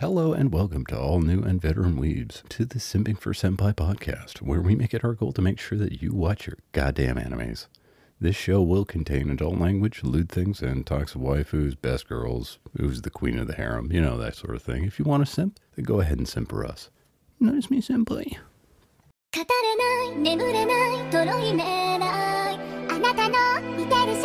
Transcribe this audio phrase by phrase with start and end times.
[0.00, 4.41] Hello and welcome to all new and veteran weebs to the Simping for Senpai podcast,
[4.41, 7.67] where we make it our goal to make sure that you watch your goddamn animes.
[8.19, 13.03] This show will contain adult language, lewd things, and talks of waifus, best girls, who's
[13.03, 14.85] the queen of the harem, you know, that sort of thing.
[14.85, 16.89] If you want to simp, then go ahead and simp for us.
[17.39, 18.37] Notice me simply.
[19.33, 24.15] 語れない眠れないとろいめないあなたの似てる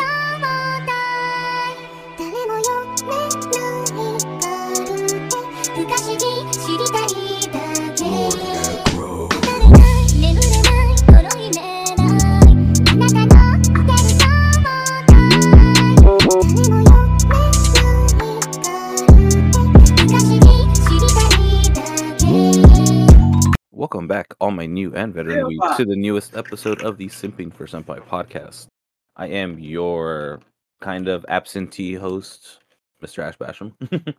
[23.87, 27.55] Welcome back, all my new and veteran weebs, to the newest episode of the Simping
[27.55, 28.67] for Senpai podcast.
[29.15, 30.41] I am your
[30.81, 32.59] kind of absentee host,
[33.01, 33.23] Mr.
[33.23, 33.75] Ash Basham.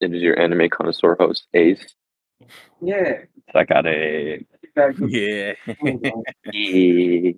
[0.00, 1.84] It is your anime connoisseur host, Ace.
[2.80, 3.22] Yeah.
[3.52, 4.46] Sakare.
[4.76, 5.54] yeah.
[6.52, 7.32] Yeah.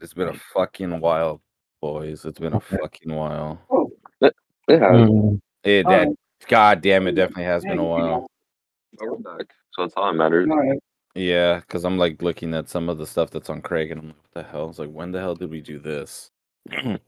[0.00, 1.40] It's been a fucking while,
[1.80, 2.24] boys.
[2.24, 3.60] It's been a fucking while.
[4.20, 4.32] It
[4.68, 5.10] has.
[5.64, 5.90] It, Oh.
[5.90, 6.08] that,
[6.46, 8.28] God damn, it definitely has been a while.
[8.96, 9.52] But we're back.
[9.78, 10.48] So that's all that matters.
[10.50, 10.80] Alright.
[11.14, 14.06] Yeah, because I'm like looking at some of the stuff that's on Craig, and I'm
[14.08, 14.68] like, what the hell?
[14.70, 16.30] It's like, when the hell did we do this?
[16.72, 16.98] A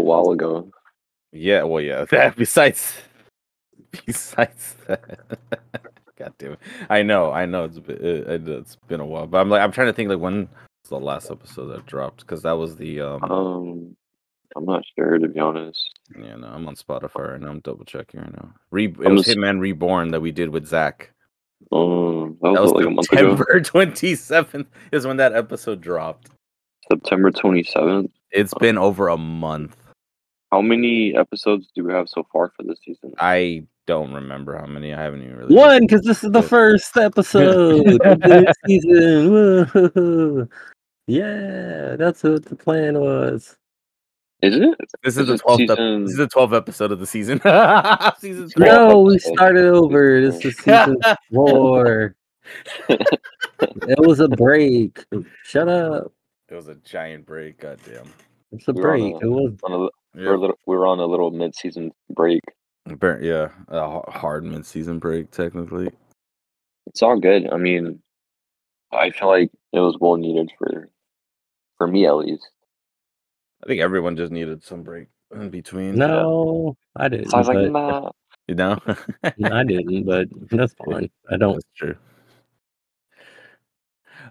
[0.00, 0.70] while ago.
[1.32, 2.04] Yeah, well, yeah.
[2.10, 2.94] That besides,
[4.06, 5.38] besides that,
[6.16, 6.60] God damn it!
[6.88, 9.60] I know, I know it's been, it, it- it's been a while, but I'm like,
[9.60, 10.42] I'm trying to think like when
[10.84, 13.24] was the last episode that dropped because that was the um.
[13.24, 13.96] Um,
[14.56, 15.80] I'm not sure to be honest.
[16.18, 17.48] yeah, no, I'm on Spotify right now.
[17.48, 18.54] I'm double checking right now.
[18.70, 21.10] Re- it I'm was just- Hitman Reborn that we did with Zach.
[21.72, 23.36] Um, that was, That was like a month ago.
[23.36, 26.30] September 27th is when that episode dropped.
[26.90, 28.10] September 27th.
[28.30, 29.76] It's been over a month.
[30.52, 33.12] How many episodes do we have so far for this season?
[33.18, 34.92] I don't remember how many.
[34.94, 35.54] I haven't even really.
[35.54, 39.30] One, because this is the first episode of the season.
[39.32, 40.48] Woo-hoo-hoo.
[41.06, 43.56] Yeah, that's what the plan was.
[44.44, 44.78] Is it?
[45.02, 45.56] This is This the 12th.
[45.56, 47.40] season- this is the 12th episode of the season.
[48.20, 50.20] season No, oh, we started over.
[50.20, 50.96] This is season
[51.32, 52.14] four.
[52.88, 55.02] It was a break.
[55.44, 56.12] Shut up.
[56.48, 57.58] It was a giant break.
[57.60, 58.06] Goddamn.
[58.52, 59.14] It's a We break.
[59.14, 59.84] a- It was On a,
[60.20, 60.28] Yeah.
[60.28, 62.40] we're, a little, we were on a little mid-season break.
[63.02, 65.88] Yeah, a hard mid-season break technically.
[66.86, 67.48] It's all good.
[67.50, 68.00] I mean,
[68.92, 70.90] I feel like it was well needed for,
[71.78, 72.46] for me at least.
[73.64, 75.94] I think everyone just needed some break in between.
[75.96, 77.30] no, I didn't.
[77.30, 78.10] So I was like, but- nah.
[78.46, 78.78] you know.
[79.24, 81.08] I didn't, but that's fine.
[81.30, 81.54] I don't.
[81.54, 81.96] That's true.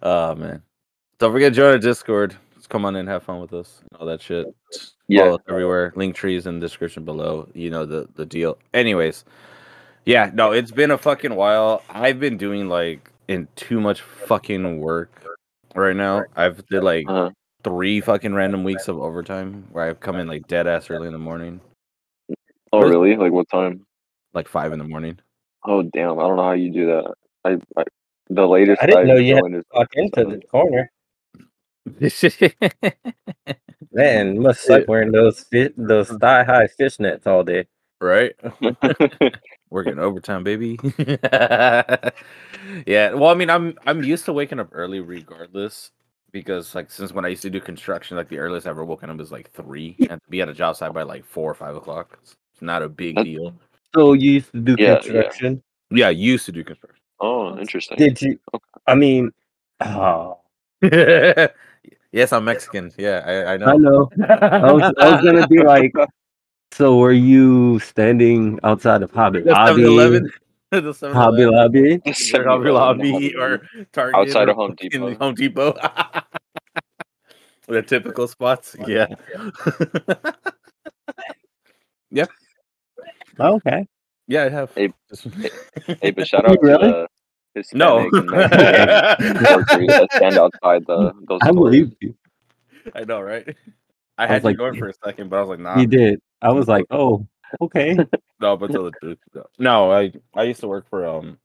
[0.02, 0.62] Oh man.
[1.20, 2.36] Don't forget to join our Discord.
[2.56, 3.82] Just come on in, have fun with us.
[3.92, 4.48] and All that shit.
[5.08, 5.22] Yeah.
[5.24, 5.94] Follow us everywhere.
[5.96, 7.48] Link trees in the description below.
[7.54, 8.58] You know the the deal.
[8.74, 9.26] Anyways.
[10.06, 11.82] Yeah, no, it's been a fucking while.
[11.90, 15.24] I've been doing like in too much fucking work
[15.76, 16.24] right now.
[16.36, 17.30] I've did like Uh,
[17.64, 21.14] three fucking random weeks of overtime where I've come in like dead ass early in
[21.14, 21.62] the morning.
[22.72, 23.16] oh, Where's- really?
[23.16, 23.86] Like what time?
[24.34, 25.20] Like five in the morning.
[25.66, 26.20] Oh, damn.
[26.20, 27.14] I don't know how you do that.
[27.46, 27.84] I, I
[28.30, 30.92] the latest I didn't know you had joined is Walk into the corner.
[33.92, 36.20] Man, must suck wearing those fi- those mm.
[36.20, 37.68] thigh high fishnets all day.
[38.00, 38.34] right?
[39.70, 40.80] Working overtime, baby.
[42.88, 43.14] yeah.
[43.14, 45.92] Well, I mean, I'm I'm used to waking up early regardless.
[46.34, 49.10] Because like since when I used to do construction, like the earliest I ever woken
[49.12, 51.54] up is like three and to be at a job site by like four or
[51.54, 52.18] five o'clock.
[52.24, 53.54] It's not a big That- deal.
[53.96, 55.00] So you used to do Yeah, yeah.
[55.00, 55.64] construction.
[55.92, 57.00] Yeah, I used to do construction.
[57.20, 57.98] oh, interesting.
[58.00, 58.40] Did you?
[58.88, 59.30] I mean,
[59.82, 60.40] oh,
[60.82, 62.92] yes, I'm Mexican.
[62.98, 63.66] Yeah, I, I know.
[63.68, 64.10] I know.
[64.42, 65.94] I was, I was gonna be like,
[66.72, 70.22] so were you standing outside of Hobby The Lobby?
[70.82, 70.82] 7-Eleven.
[70.82, 71.14] The 7-Eleven.
[71.16, 72.02] Hobby Lobby.
[72.36, 73.62] Or Hobby Lobby or
[73.92, 75.16] Target Outside or of Home fucking Depot.
[75.16, 75.74] Home Depot.
[77.68, 78.76] the typical spots.
[78.88, 79.08] Yeah.
[82.12, 82.30] Yep.
[83.40, 83.88] Oh, okay.
[84.28, 84.72] yeah, I have.
[84.76, 84.94] Hey,
[86.02, 86.92] Hey, but shout out Really?
[86.92, 87.08] to
[87.56, 88.08] the No.
[88.12, 91.56] Hispanic and Mexican workers that stand outside the those I stores.
[91.56, 92.16] believe you.
[92.94, 93.44] I know, right?
[94.20, 95.60] I I had was to like- go in for a second, but I was like,
[95.60, 95.80] nah.
[95.80, 96.20] You did.
[96.44, 97.26] I was like, oh,
[97.62, 97.98] okay.
[98.40, 99.20] No, but tell the truth.
[99.34, 99.46] no.
[99.58, 101.38] No, I I used to work for um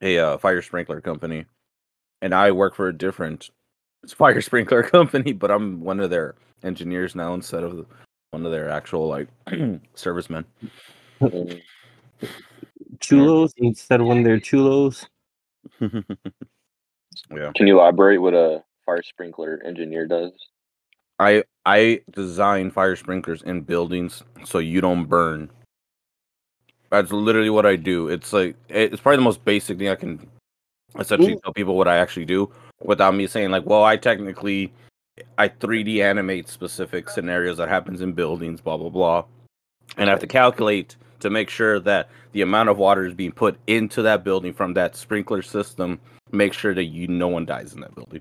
[0.00, 1.44] a uh, fire sprinkler company,
[2.22, 3.50] and I work for a different
[4.08, 7.86] fire sprinkler company, but I'm one of their engineers now instead of
[8.30, 9.28] one of their actual like
[9.94, 10.44] servicemen.
[12.98, 15.06] Chulos instead of one of their chulos.
[15.80, 20.32] yeah, Can you elaborate what a fire sprinkler engineer does?
[21.18, 25.50] I I design fire sprinklers in buildings so you don't burn
[26.90, 28.08] That's literally what I do.
[28.08, 30.26] It's like it's probably the most basic thing I can
[30.98, 32.50] essentially tell people what I actually do
[32.82, 34.72] without me saying like, well, I technically
[35.38, 39.24] I 3D animate specific scenarios that happens in buildings, blah blah blah,
[39.96, 43.32] and I have to calculate to make sure that the amount of water is being
[43.32, 46.00] put into that building from that sprinkler system.
[46.32, 48.20] Make sure that you no one dies in that building.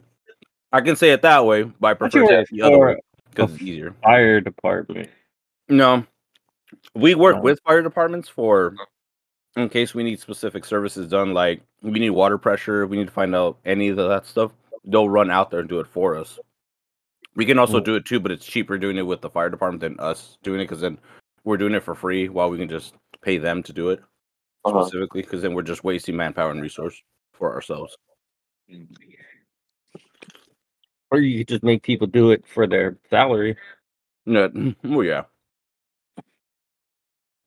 [0.71, 2.95] I can say it that way, but I prefer to the other way
[3.29, 3.95] because it's easier.
[4.03, 5.09] Fire department.
[5.69, 6.05] No,
[6.95, 7.41] we work No.
[7.41, 8.75] with fire departments for
[9.55, 11.33] in case we need specific services done.
[11.33, 14.51] Like we need water pressure, we need to find out any of that stuff.
[14.85, 16.39] They'll run out there and do it for us.
[17.35, 17.85] We can also Mm.
[17.85, 20.59] do it too, but it's cheaper doing it with the fire department than us doing
[20.59, 20.97] it because then
[21.43, 23.99] we're doing it for free while we can just pay them to do it
[24.65, 24.83] Uh-huh.
[24.83, 27.01] specifically because then we're just wasting manpower and resource
[27.33, 27.95] for ourselves.
[31.12, 33.56] Or you could just make people do it for their salary.
[34.25, 34.50] No,
[34.83, 35.24] well, yeah,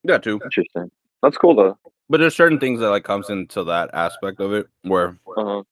[0.04, 0.40] that too.
[0.42, 0.90] Interesting.
[1.22, 1.78] That's cool though.
[2.08, 5.62] But there's certain things that like comes into that aspect of it where Uh-huh.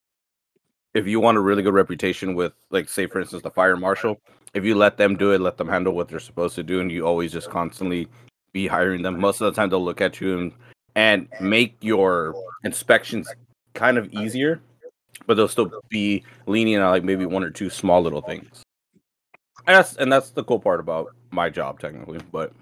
[0.95, 4.21] if you want a really good reputation with like say for instance the fire marshal
[4.55, 6.93] if you let them do it let them handle what they're supposed to do and
[6.93, 8.07] you always just constantly
[8.53, 10.53] be hiring them most of the time they'll look at you and
[10.95, 13.29] and make your inspections
[13.75, 14.61] kind of easier
[15.27, 18.63] but they'll still be leaning on like maybe one or two small little things
[19.67, 22.53] and that's and that's the cool part about my job technically but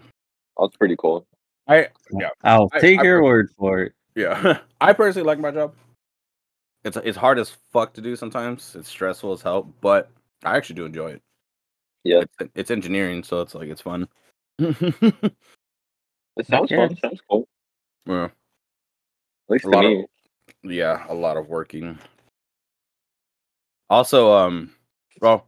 [0.57, 1.27] oh, That's pretty cool.
[1.69, 3.93] i yeah I'll I- take I your pre- word for it.
[4.15, 5.75] Yeah, I personally like my job.
[6.85, 8.75] It's it's hard as fuck to do sometimes.
[8.75, 10.11] It's stressful as hell, but
[10.43, 11.23] I actually do enjoy it.
[12.03, 12.23] Yeah.
[12.41, 14.09] It's, it's engineering, so it's like it's fun.
[14.59, 16.87] It sounds Yeah.
[16.89, 16.97] fun.
[16.97, 17.47] Sounds cool.
[18.07, 18.31] yeah, At
[19.49, 20.05] least A to lot of-
[20.63, 21.99] yeah, a lot of working.
[23.91, 24.73] Also, um,
[25.21, 25.47] well,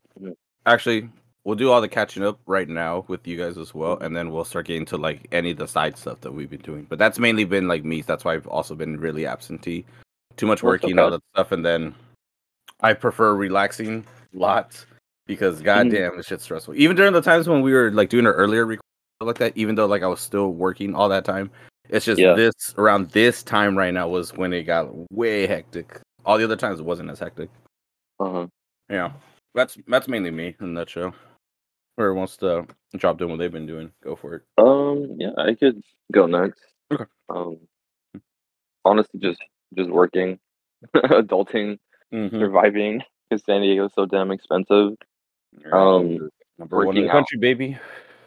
[0.66, 1.08] actually,
[1.44, 4.30] we'll do all the catching up right now with you guys as well, and then
[4.30, 6.86] we'll start getting to like any of the side stuff that we've been doing.
[6.88, 8.02] But that's mainly been like me.
[8.02, 9.84] That's why I've also been really absentee.
[10.36, 11.94] Too much working, all that stuff, and then
[12.80, 14.86] I prefer relaxing lots
[15.26, 16.74] because goddamn, this shit's stressful.
[16.76, 18.82] Even during the times when we were like doing our earlier record
[19.20, 21.50] like that, even though like I was still working all that time,
[21.88, 22.34] it's just Yeah.
[22.34, 26.00] this around this time right now was when it got way hectic.
[26.24, 27.50] All the other times it wasn't as hectic.
[28.20, 28.46] Uh-huh.
[28.90, 29.12] Yeah,
[29.54, 31.12] that's that's mainly me in that show.
[31.96, 32.66] Whoever wants to
[32.96, 34.42] drop doing what they've been doing, go for it.
[34.56, 35.82] Um, yeah, I could
[36.12, 36.60] go next.
[36.92, 37.04] Okay.
[37.28, 37.58] Um,
[38.84, 39.40] honestly, just
[39.76, 40.38] just working,
[40.96, 41.78] adulting,
[42.10, 42.38] Mm-hmm.
[42.38, 44.94] surviving because San Diego's so damn expensive.
[45.70, 47.12] Um, number one in the out.
[47.12, 47.76] country, baby.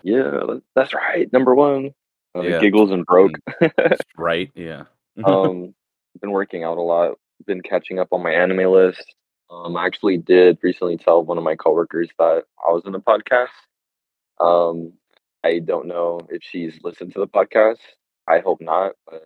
[0.04, 0.40] Yeah,
[0.76, 1.32] that's right.
[1.34, 1.90] Number one.
[2.38, 2.60] Uh, Yeah.
[2.62, 3.32] Giggles and broke.
[4.18, 4.52] right?
[4.54, 4.84] Yeah.
[5.26, 5.74] um,
[6.22, 7.18] been working out a lot.
[7.48, 9.04] Been catching up on my anime list.
[9.52, 13.00] Um, I actually did recently tell one of my coworkers that I was in a
[13.00, 13.50] podcast.
[14.40, 14.94] Um,
[15.44, 17.78] I don't know if she's listened to the podcast.
[18.28, 19.26] I hope not, but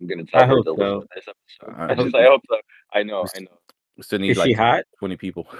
[0.00, 0.76] I'm gonna tell I her hope to so.
[0.76, 1.80] listen to this episode.
[1.80, 2.56] I I, hope just, I hope so.
[2.94, 3.58] I know, I know.
[4.00, 4.84] Still need Is like she hot?
[4.98, 5.46] twenty people.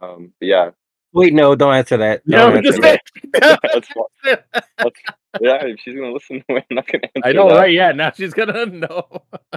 [0.00, 0.70] Um, but yeah,
[1.12, 2.22] Wait, no, don't answer that.
[2.26, 3.00] No, Don't just answer
[3.32, 3.58] that.
[3.72, 4.92] that's what,
[5.40, 5.64] yeah.
[5.64, 7.54] If she's gonna listen to it, I'm not gonna answer I know, that.
[7.56, 7.72] right?
[7.72, 9.06] Yeah, now she's gonna know.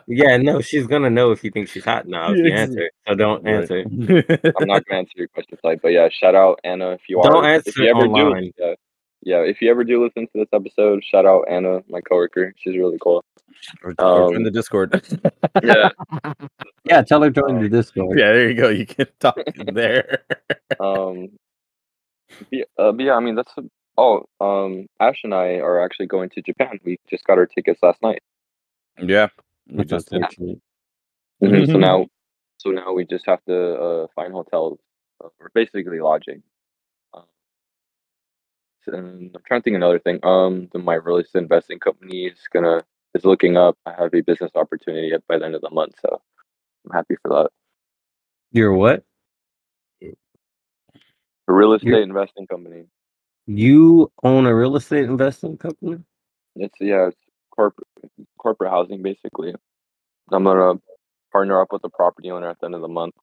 [0.07, 2.89] Yeah, no, she's gonna know if you think she's hot now if you answer.
[3.07, 3.79] So don't answer.
[3.81, 7.29] I'm not gonna answer your question type, but yeah, shout out Anna if you are.
[7.29, 8.43] Don't if answer you ever online.
[8.43, 8.73] do, yeah,
[9.23, 9.37] yeah.
[9.39, 12.53] If you ever do listen to this episode, shout out Anna, my coworker.
[12.57, 13.23] She's really cool.
[13.83, 15.03] Or- or in Um, the Discord.
[15.61, 15.89] Yeah.
[16.85, 18.17] Yeah, tell her join the Discord.
[18.17, 18.69] yeah, there you go.
[18.69, 20.23] You can talk in there.
[20.79, 21.29] um.
[22.39, 23.53] But Yeah, uh, yeah, I mean that's.
[23.97, 26.79] Oh, um, Ash and I are actually going to Japan.
[26.83, 28.21] We just got our tickets last night.
[28.99, 29.29] yeah,
[29.67, 30.17] we just did.
[30.23, 30.59] unfortunate.
[31.43, 31.81] Mhm, So Mhm.
[31.81, 32.07] now,
[32.57, 34.79] so now we just have to uh, find hotels,
[35.23, 36.43] uh, or basically lodging.
[37.13, 37.25] Um,
[38.87, 40.19] and I'm trying to think another thing.
[40.23, 42.83] Um, the, my real estate investing company is gonna
[43.15, 43.77] is looking up.
[43.85, 46.21] I have a business opportunity by the end of the month, so
[46.85, 47.51] I'm happy for that.
[48.51, 49.03] You're what?
[51.51, 52.85] A real estate You're- investing company.
[53.45, 56.01] You own a real estate investing company?
[56.55, 57.17] It's yeah, it's
[57.53, 57.89] corporate
[58.37, 59.53] corporate housing basically.
[60.31, 60.79] I'm gonna
[61.33, 63.15] partner up with the property owner at the end of the month.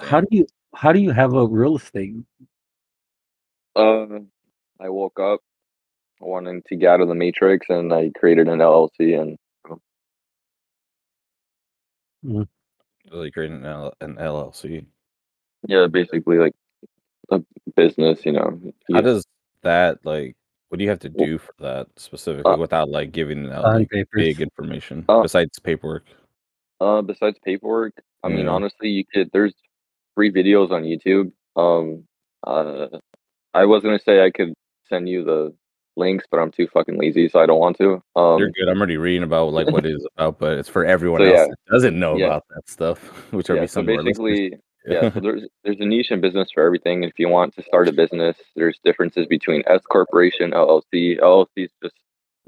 [0.00, 2.14] How do you how do you have a real estate?
[3.74, 4.20] Uh,
[4.78, 5.40] I woke up
[6.20, 9.36] wanting to get out of the matrix, and I created an LLC, and
[13.12, 14.86] Really creating an, L- an LLC.
[15.68, 16.54] yeah, basically like
[17.30, 17.42] a
[17.76, 18.24] business.
[18.24, 19.00] You know, How Yeah.
[19.02, 19.26] does
[19.62, 20.34] that like?
[20.68, 23.90] What do you have to do for that specifically Uh, without like giving out like,
[24.12, 26.04] big information Uh, besides paperwork?
[26.80, 27.92] Uh, besides paperwork,
[28.22, 29.30] I mean, honestly, you could.
[29.32, 29.54] There's
[30.14, 31.30] free videos on YouTube.
[31.56, 32.08] Um,
[32.46, 32.88] uh,
[33.52, 34.54] I was gonna say I could
[34.88, 35.54] send you the
[35.96, 38.02] links, but I'm too fucking lazy, so I don't want to.
[38.16, 38.68] Um, You're good.
[38.68, 41.34] I'm already reading about like what it is about, but it's for everyone So, else
[41.36, 41.46] yeah.
[41.46, 42.26] that doesn't know Yeah.
[42.26, 42.98] about that stuff,
[43.32, 44.56] which are yeah, so basically,
[44.86, 47.04] yeah, so there's there's a niche in business for everything.
[47.04, 51.18] If you want to start a business, there's differences between S corporation, LLC.
[51.20, 51.94] LLC is just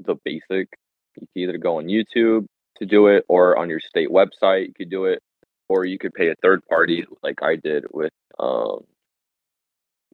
[0.03, 0.67] the basic.
[1.15, 2.45] You can either go on YouTube
[2.77, 5.21] to do it, or on your state website you could do it,
[5.69, 8.83] or you could pay a third party, like I did with um,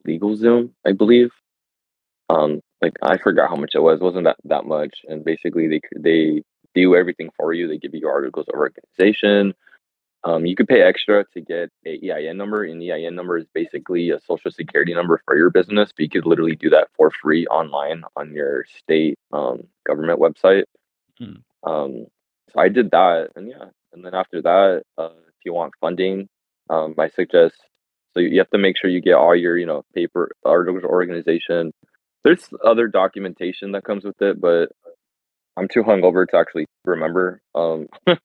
[0.07, 1.31] LegalZoom, I believe.
[2.29, 3.99] Um, like I forgot how much it was.
[3.99, 7.67] It wasn't that that much, and basically they they do everything for you.
[7.67, 9.53] They give you articles of organization.
[10.23, 14.11] Um, you could pay extra to get a EIN number, and EIN number is basically
[14.11, 15.91] a social security number for your business.
[15.95, 20.63] But you could literally do that for free online on your state um, government website.
[21.17, 21.41] Hmm.
[21.63, 22.05] Um,
[22.53, 26.29] so I did that, and yeah, and then after that, uh, if you want funding,
[26.69, 27.55] um, I suggest
[28.13, 30.89] so you have to make sure you get all your you know paper articles of
[30.89, 31.73] organization.
[32.23, 34.69] There's other documentation that comes with it, but
[35.57, 37.41] I'm too hungover to actually remember.
[37.55, 38.15] Um, uh,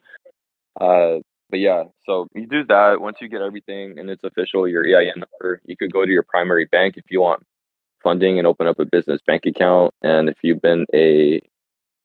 [1.48, 3.00] but yeah, so you do that.
[3.00, 6.24] Once you get everything and it's official, your EIN number, you could go to your
[6.24, 7.42] primary bank if you want
[8.02, 9.94] funding and open up a business bank account.
[10.02, 11.40] And if you've been a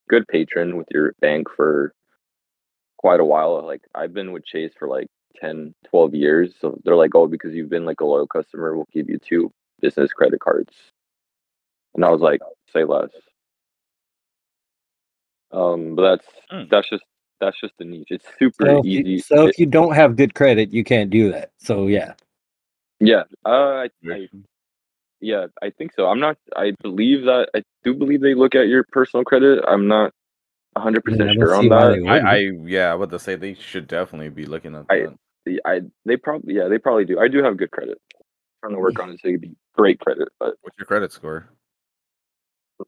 [0.10, 1.94] good patron with your bank for
[2.98, 5.08] quite a while, like I've been with Chase for like
[5.40, 6.54] 10, 12 years.
[6.60, 9.52] So they're like, oh, because you've been like a loyal customer, we'll give you two
[9.82, 10.74] business credit cards.
[11.96, 12.42] And I was like,
[12.74, 13.10] say less.
[15.52, 16.70] Um, but that's Mm.
[16.70, 17.04] that's just
[17.40, 18.08] that's just the niche.
[18.12, 19.10] It's super So easy.
[19.10, 21.52] you, so It- if you don't have good credit, you can't do that.
[21.58, 22.14] So yeah,
[23.00, 24.30] yeah, uh, I, I,
[25.20, 26.08] yeah, I think so.
[26.08, 26.38] I'm not.
[26.56, 27.50] I believe that.
[27.56, 29.64] I do believe they look at your personal credit.
[29.68, 30.14] I'm not
[30.74, 32.06] 100 yeah, percent sure on that.
[32.08, 32.20] I.
[32.20, 35.08] I yeah, I would say they should definitely be looking at I-
[35.48, 35.62] that.
[35.66, 37.20] I they probably yeah they probably do.
[37.20, 37.98] I do have good credit.
[38.64, 40.86] I'm trying to work on it so it could be great credit, but What's your
[40.86, 41.50] credit score?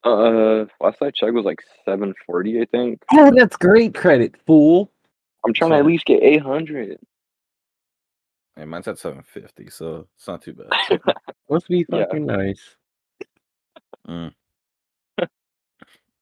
[0.04, 3.02] Uh, last I checked was like 740, I think.
[3.14, 4.92] oh, that's great credit, fool.
[5.46, 6.98] I'm trying to at least get 800.
[8.56, 11.00] Hey, mine's at 750, so it's not too bad.
[11.50, 12.06] Must be Yeah.
[12.06, 12.76] fucking nice.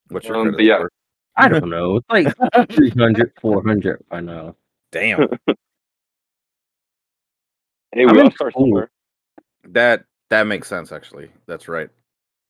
[0.09, 0.77] What's your Um, credit but yeah.
[0.77, 0.91] score?
[1.37, 1.97] I don't know.
[1.97, 4.55] It's like 300, 400 by now.
[4.91, 5.27] Damn.
[7.93, 8.67] Hey, I'm we all start school.
[8.67, 8.89] somewhere.
[9.65, 11.29] that that makes sense actually.
[11.45, 11.89] That's right.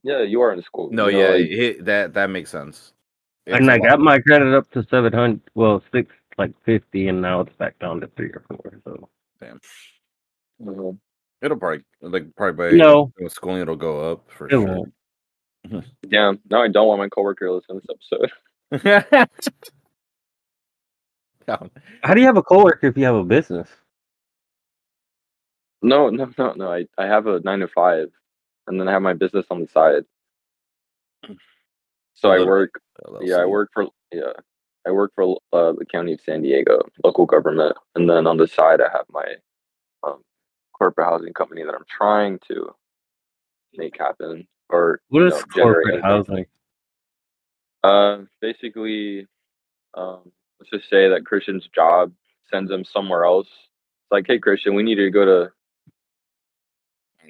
[0.04, 0.90] Yeah, you are in school.
[0.92, 2.94] No, you know, yeah, like- it- that that makes sense.
[3.46, 7.42] It's and I got my credit up to 700, well, six, like 50, and now
[7.42, 8.80] it's back down to three or four.
[8.84, 9.60] So Damn.
[10.62, 10.98] Mhm.
[11.42, 13.12] It'll probably like probably by No.
[13.20, 14.66] with schooling it'll go up for It sure.
[14.66, 14.94] won't.
[16.10, 16.40] Damn.
[16.52, 18.30] Now I don't want my coworker to listen to this
[18.72, 19.28] episode.
[22.04, 23.68] How do you have a coworker if you have a business?
[25.82, 26.72] No, no, no, no.
[26.72, 28.10] I, I have a nine to five,
[28.68, 30.04] and then I have my business on the side.
[32.14, 32.82] So I work.
[33.22, 33.88] Yeah, I work for.
[34.12, 34.34] Yeah,
[34.86, 38.48] I work for uh, the county of San Diego, local government, and then on the
[38.48, 39.26] side I have my
[40.04, 40.22] um,
[40.74, 42.76] corporate housing company that I'm trying to
[43.76, 46.46] make happen or what is know, corporate housing?
[47.84, 49.28] Uh, basically,
[49.96, 52.12] um, let's just say that Christian's job
[52.50, 53.48] sends him somewhere else.
[53.48, 55.52] It's like, hey, Christian, we need you to go to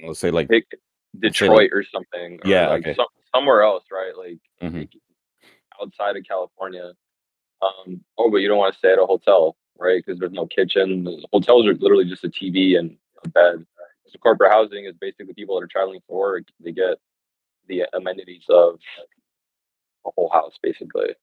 [0.03, 0.63] Let's say like say,
[1.19, 2.39] Detroit like- or something.
[2.43, 2.95] Or Yeah, like okay.
[2.95, 4.15] some, somewhere else, right?
[4.17, 4.89] Like Mhm.
[5.81, 6.93] outside of California.
[7.61, 10.03] Um, oh, but you don't want to stay at a hotel, right?
[10.03, 11.03] Because there's no kitchen.
[11.03, 13.65] The hotels are literally just a TV and a bed.
[14.07, 16.43] So corporate housing is basically people that are traveling for work.
[16.59, 16.97] They get
[17.67, 18.79] the amenities of
[20.05, 21.15] a whole house, basically,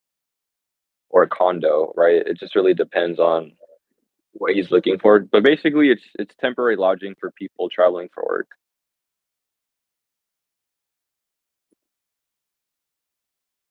[1.11, 2.25] or a condo, right?
[2.27, 3.57] It just really depends on
[4.33, 5.21] what he's looking for.
[5.21, 8.49] But basically, it's it's temporary lodging for people traveling for work.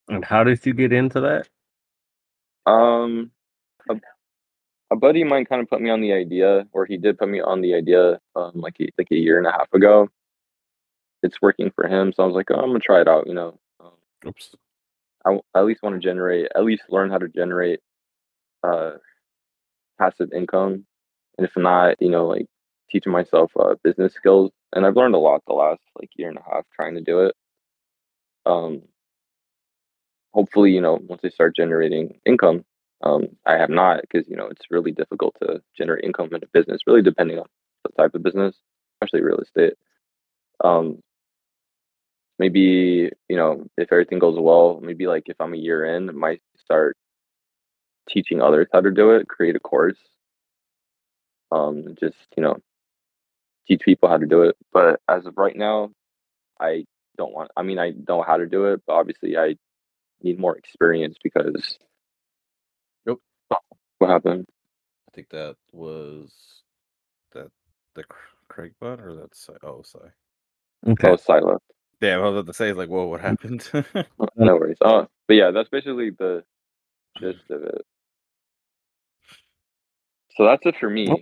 [0.09, 1.47] And how did you get into that?
[2.65, 3.31] Um,
[3.89, 3.95] a,
[4.91, 7.29] a buddy of mine kind of put me on the idea, or he did put
[7.29, 10.09] me on the idea, um, like a, like a year and a half ago.
[11.23, 13.27] It's working for him, so I was like, oh, I'm gonna try it out.
[13.27, 13.91] You know, um,
[14.27, 14.55] oops.
[15.25, 17.79] I, I at least want to generate, at least learn how to generate,
[18.63, 18.91] uh,
[19.99, 20.85] passive income,
[21.37, 22.45] and if not, you know, like
[22.89, 24.51] teaching myself uh, business skills.
[24.73, 27.21] And I've learned a lot the last like year and a half trying to do
[27.25, 27.35] it.
[28.45, 28.83] Um,
[30.37, 32.65] hopefully, you know, once they start generating income,
[33.03, 36.47] um, I have not because you know it's really difficult to generate income in a
[36.53, 37.47] business, really depending on
[37.85, 38.55] the type of business,
[39.01, 39.75] especially real estate.
[40.63, 40.99] Um,
[42.39, 46.13] maybe you know if everything goes well, maybe like if I'm a year in, I
[46.13, 46.97] might start
[48.09, 49.97] teaching others how to do it, create a course,
[51.51, 52.57] um, just you know
[53.67, 54.55] teach people how to do it.
[54.71, 55.91] But as of right now,
[56.61, 56.85] I
[57.17, 57.51] don't want.
[57.57, 59.55] I mean, I know how to do it, but obviously, I
[60.21, 61.77] need more experience because.
[63.05, 63.21] Nope.
[63.99, 64.45] What happened?
[65.07, 66.31] I think that was
[67.33, 67.49] that
[67.95, 70.11] the Cr- Craig bot or that's oh sorry.
[70.87, 71.09] Okay.
[71.09, 71.59] Oh, Silo.
[71.99, 73.23] Damn, I was about to say like, whoa, what mm.
[73.23, 73.69] happened?
[74.35, 74.77] No worries.
[74.81, 76.43] Oh, but yeah, that's basically the
[77.19, 77.81] gist of it.
[80.35, 81.07] So that's it for me.
[81.07, 81.21] Well-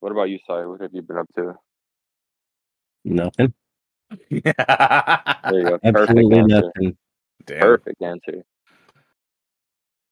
[0.00, 0.66] What about you, Sai?
[0.66, 1.54] What have you been up to?
[3.04, 3.54] Nothing.
[4.30, 5.78] There you go.
[5.78, 6.62] Perfect Absolutely answer.
[6.76, 6.96] nothing.
[7.46, 7.60] Damn.
[7.60, 8.42] Perfect answer.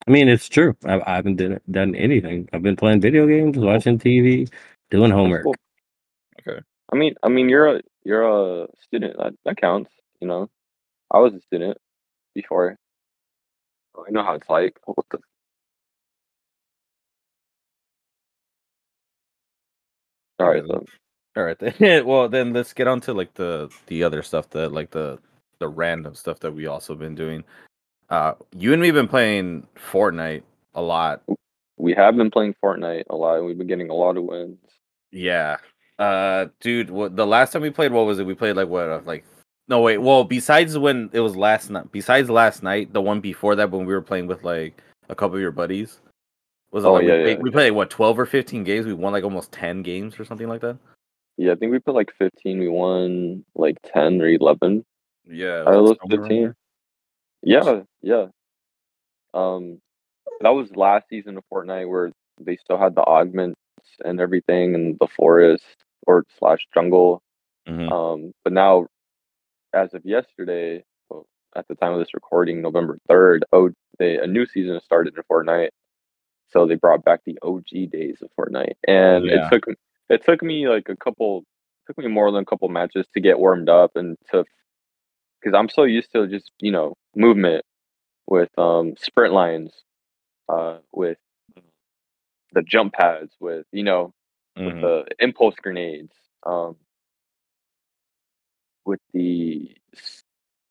[0.07, 0.77] I mean, it's true.
[0.85, 2.49] I, I haven't done, done anything.
[2.53, 3.63] I've been playing video games, oh.
[3.63, 4.51] watching TV,
[4.91, 5.45] doing homework.
[5.45, 5.55] cool.
[6.47, 6.61] Okay.
[6.93, 8.23] I mean, I mean, you're a you're
[8.65, 9.17] a student.
[9.19, 9.91] That that counts.
[10.21, 10.51] You know,
[11.11, 11.79] I was a student
[12.35, 12.77] before.
[13.97, 14.79] Oh, I know how it's like.
[14.87, 15.19] What the?
[20.41, 20.79] All right, Yeah.
[20.79, 20.85] so
[21.37, 21.59] All right.
[21.79, 22.07] Then.
[22.07, 25.19] well, then let's get on to like the the other stuff that like the
[25.65, 27.43] the random stuff that we also been doing.
[28.11, 30.43] Uh, you and me have been playing Fortnite
[30.75, 31.23] a lot.
[31.79, 33.37] we have been playing Fortnite a lot.
[33.39, 34.59] and We've been getting a lot of wins.
[35.11, 35.57] Yeah.
[35.99, 37.93] Uh, dude, what the last time we played?
[37.93, 38.27] What was it?
[38.27, 38.91] We played like what?
[38.91, 39.25] uh, Like
[39.69, 39.97] no wait.
[39.99, 41.91] Well, besides when it was last night.
[41.93, 45.37] Besides last night, the one before that when we were playing with like a couple
[45.37, 46.01] of your buddies.
[46.73, 48.65] Was it Oh, like yeah, we, yeah, played, we played like, what twelve or fifteen
[48.65, 48.85] games?
[48.85, 50.77] We won like almost ten games or something like that.
[51.39, 52.61] Yeah, I think we put like 15.
[52.61, 54.85] We won like 10 or 11.
[55.27, 55.65] Yeah.
[55.67, 56.43] I looked around 15.
[56.43, 56.57] there.
[57.43, 58.27] Yeah, yeah.
[59.33, 59.81] Um,
[60.41, 63.61] that was last season of Fortnite where they still had the augments
[64.05, 65.65] and everything and the forest
[66.07, 67.23] or slash jungle.
[67.69, 67.91] Mhm.
[67.91, 68.87] Um, but now,
[69.73, 71.27] as of yesterday, well,
[71.57, 75.23] at the time of this recording, November third, oh, they a new season started in
[75.25, 75.71] Fortnite.
[76.49, 79.47] So they brought back the OG days of Fortnite, and Yeah.
[79.47, 79.67] it took
[80.11, 81.45] it took me like a couple,
[81.87, 84.45] took me more than a couple matches to get warmed up and to,
[85.45, 87.65] because I'm so used to just you know movement
[88.29, 89.73] with um sprint lines,
[90.49, 91.19] uh with
[92.53, 94.13] the jump pads, with you know
[94.65, 94.81] with Mhm.
[94.83, 96.15] the impulse grenades,
[96.47, 96.77] um,
[98.87, 99.77] with the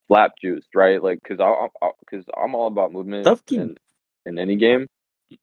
[0.07, 1.01] slap juice, right?
[1.03, 1.67] Like, cause I,
[2.01, 3.77] because I'm all about movement in,
[4.25, 4.87] in any game.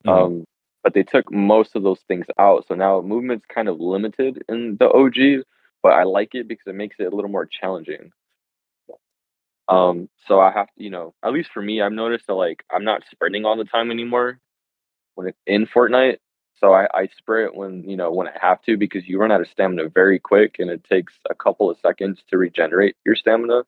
[0.05, 0.07] Mhm.
[0.13, 0.45] Um,
[0.83, 4.77] but they took most of those things out, so now movement's kind of limited in
[4.79, 5.43] the OG.
[5.83, 8.11] But I like it because it makes it a little more challenging.
[9.71, 12.63] Um, so I have to, you know, at least for me, I've noticed that like
[12.71, 14.39] I'm not sprinting all the time anymore
[15.15, 16.17] when it's in Fortnite.
[16.59, 19.41] So I, I sprint when you know when I have to because you run out
[19.41, 23.63] of stamina very quick and it takes a couple of seconds to regenerate your stamina.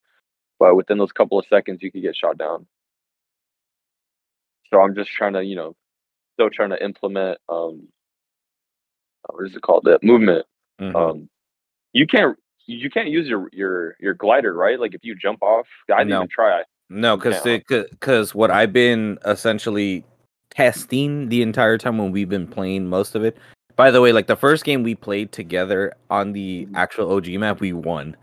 [0.60, 2.68] But within those couple of seconds, you could get shot down.
[4.70, 5.76] So I'm just trying to, you know,
[6.34, 7.88] still trying to implement um,
[9.28, 9.84] uh, what is it called?
[9.86, 10.46] The movement.
[10.80, 10.96] Mhm.
[10.96, 11.30] Um,
[11.94, 14.80] you can't you can't use your your your glider, right?
[14.80, 16.18] Like if you jump off, I didn't No.
[16.20, 16.64] even try.
[16.90, 20.06] No, because because what I've been essentially
[20.50, 23.38] testing the entire time when we've been playing most of it.
[23.76, 26.76] By the way, like the first game we played together on the Mm-hmm.
[26.76, 28.16] actual OG map, we won.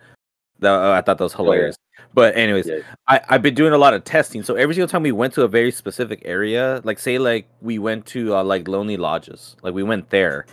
[0.61, 1.44] That, uh, I thought that was Oh, yeah.
[1.53, 1.76] hilarious.
[2.14, 2.79] But anyways, Yeah.
[3.09, 4.42] I I've been doing a lot of testing.
[4.44, 7.79] So every single time we went to a very specific area, like say like we
[7.81, 10.46] went to uh, like Lonely Lodges, like we went there.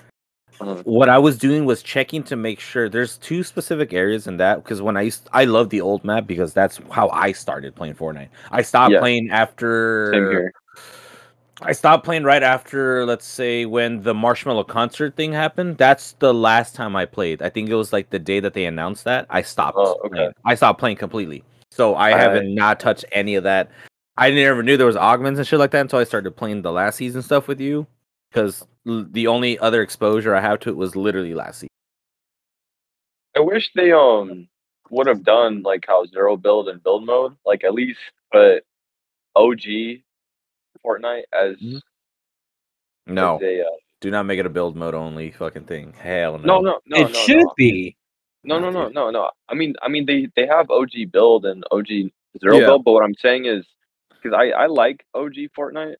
[0.59, 4.63] What I was doing was checking to make sure there's two specific areas in that
[4.63, 7.95] because when I used I love the old map because that's how I started playing
[7.95, 8.29] Fortnite.
[8.51, 8.99] I stopped Yeah.
[8.99, 10.51] playing after.
[11.61, 15.77] I stopped playing right after let's say when the Marshmello concert thing happened.
[15.77, 17.41] That's the last time I played.
[17.41, 19.25] I think it was like the day that they announced that.
[19.29, 19.77] I stopped.
[19.79, 20.15] Oh, okay.
[20.15, 20.31] playing.
[20.45, 21.43] I stopped playing completely.
[21.71, 23.69] So I I- haven't not touched any of that.
[24.19, 26.71] I never knew there was augments and shit like that until I started playing the
[26.71, 27.85] last season stuff with you.
[28.37, 31.69] Because the only other exposure I have to it was literally last season.
[33.35, 34.47] I wish they um
[34.91, 37.97] would have done like how zero build and build mode, like at least
[38.31, 38.63] put
[39.35, 40.03] OG
[40.85, 41.81] Fortnite as, Mhm.
[43.07, 45.93] No, as a uh, do not make it a build mode only fucking thing.
[45.93, 46.61] Hell no no.
[46.61, 47.53] no no it no should no.
[47.57, 47.97] be.
[48.43, 49.31] no no no no no.
[49.49, 51.87] I mean I mean they they have OG build and OG
[52.39, 52.65] zero Yeah.
[52.67, 53.65] build, but what I'm saying is
[54.11, 55.95] because I I like OG Fortnite.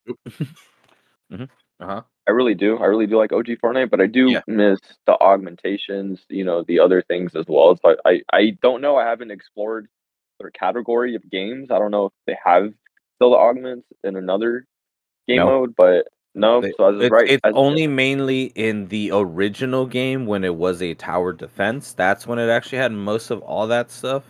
[1.79, 2.01] Uh huh.
[2.27, 2.77] I really do.
[2.77, 4.41] I really do like OG Fortnite, but I do Yeah.
[4.47, 7.77] miss the augmentations, you know, the other things as well.
[7.77, 8.97] So I, I, I don't know.
[8.97, 9.87] I haven't explored
[10.39, 11.71] their category of games.
[11.71, 12.73] I don't know if they have
[13.15, 14.65] still the augments in another
[15.27, 15.45] game No.
[15.45, 16.61] mode, but no.
[16.61, 20.43] They- so as of It's, right, it's as, only mainly in the original game when
[20.43, 21.93] it was a tower defense.
[21.93, 24.23] That's when it actually had most of all that stuff,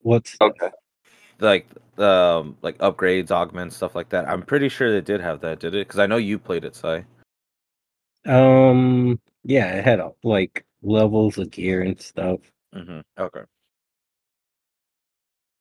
[0.00, 0.70] What's okay.
[1.40, 1.66] like
[1.98, 4.28] um, like upgrades, augments, stuff like that.
[4.28, 5.86] I'm pretty sure they did have that, did it?
[5.86, 7.04] Because I know you played it, Sai.
[8.26, 12.40] Um yeah, it had like levels of gear and stuff.
[12.74, 13.00] Mm-hmm.
[13.18, 13.42] Okay.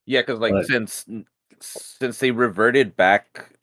[0.06, 1.06] Yeah, because like But- since
[1.62, 3.56] since they reverted back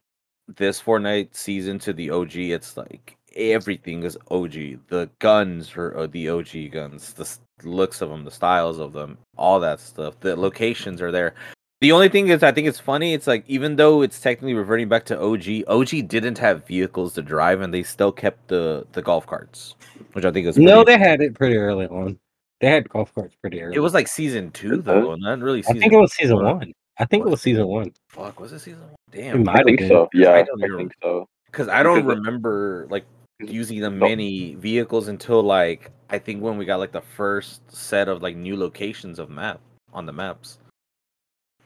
[0.47, 4.53] this Fortnite season to the OG, it's like everything is OG.
[4.87, 7.13] The guns are uh, the OG guns.
[7.13, 7.29] The
[7.63, 10.19] looks of them, the styles of them, all that stuff.
[10.19, 11.35] The locations are there.
[11.81, 13.13] The only thing is, I think it's funny.
[13.13, 17.21] It's like even though it's technically reverting back to OG, OG didn't have vehicles to
[17.23, 19.75] drive, and they still kept the the golf carts,
[20.13, 22.19] which I think is No, they had it pretty early on.
[22.59, 23.75] They had golf carts pretty early.
[23.75, 25.63] It was like season two though, not really.
[25.67, 26.43] I think it was season four.
[26.55, 26.71] one.
[26.99, 27.91] I think it was season one.
[28.09, 28.95] Fuck, was it season one?
[29.11, 29.89] It Damn, might I think been.
[29.89, 30.07] so.
[30.13, 31.27] Yeah, I I, don't even- think so.
[31.47, 33.05] because I don't remember like
[33.39, 34.05] using the No.
[34.07, 38.35] many vehicles until like I think when we got like the first set of like
[38.35, 39.59] new locations of map
[39.93, 40.59] on the maps.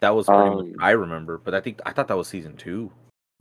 [0.01, 2.55] That was pretty much Um, I remember, but I think I thought that was season
[2.57, 2.91] two.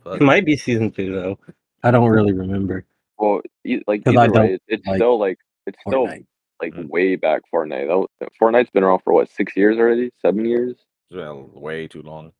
[0.03, 1.39] But It might be season two though.
[1.83, 2.85] I don't really remember.
[3.17, 5.37] Well, e- like 'Cause either way, don't it's like still like
[5.67, 6.03] it's still
[6.61, 6.87] like Mm.
[6.89, 7.87] way back Fortnite.
[7.87, 8.09] That, was-
[8.41, 10.75] Fortnite's been around for what six years already, seven years.
[11.11, 12.31] well, way too long.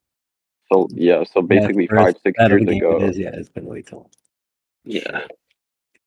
[0.72, 2.98] So yeah, so basically Yeah, five first six years ago.
[2.98, 4.10] It is, yeah, it's been way too long.
[4.86, 5.28] Yeah.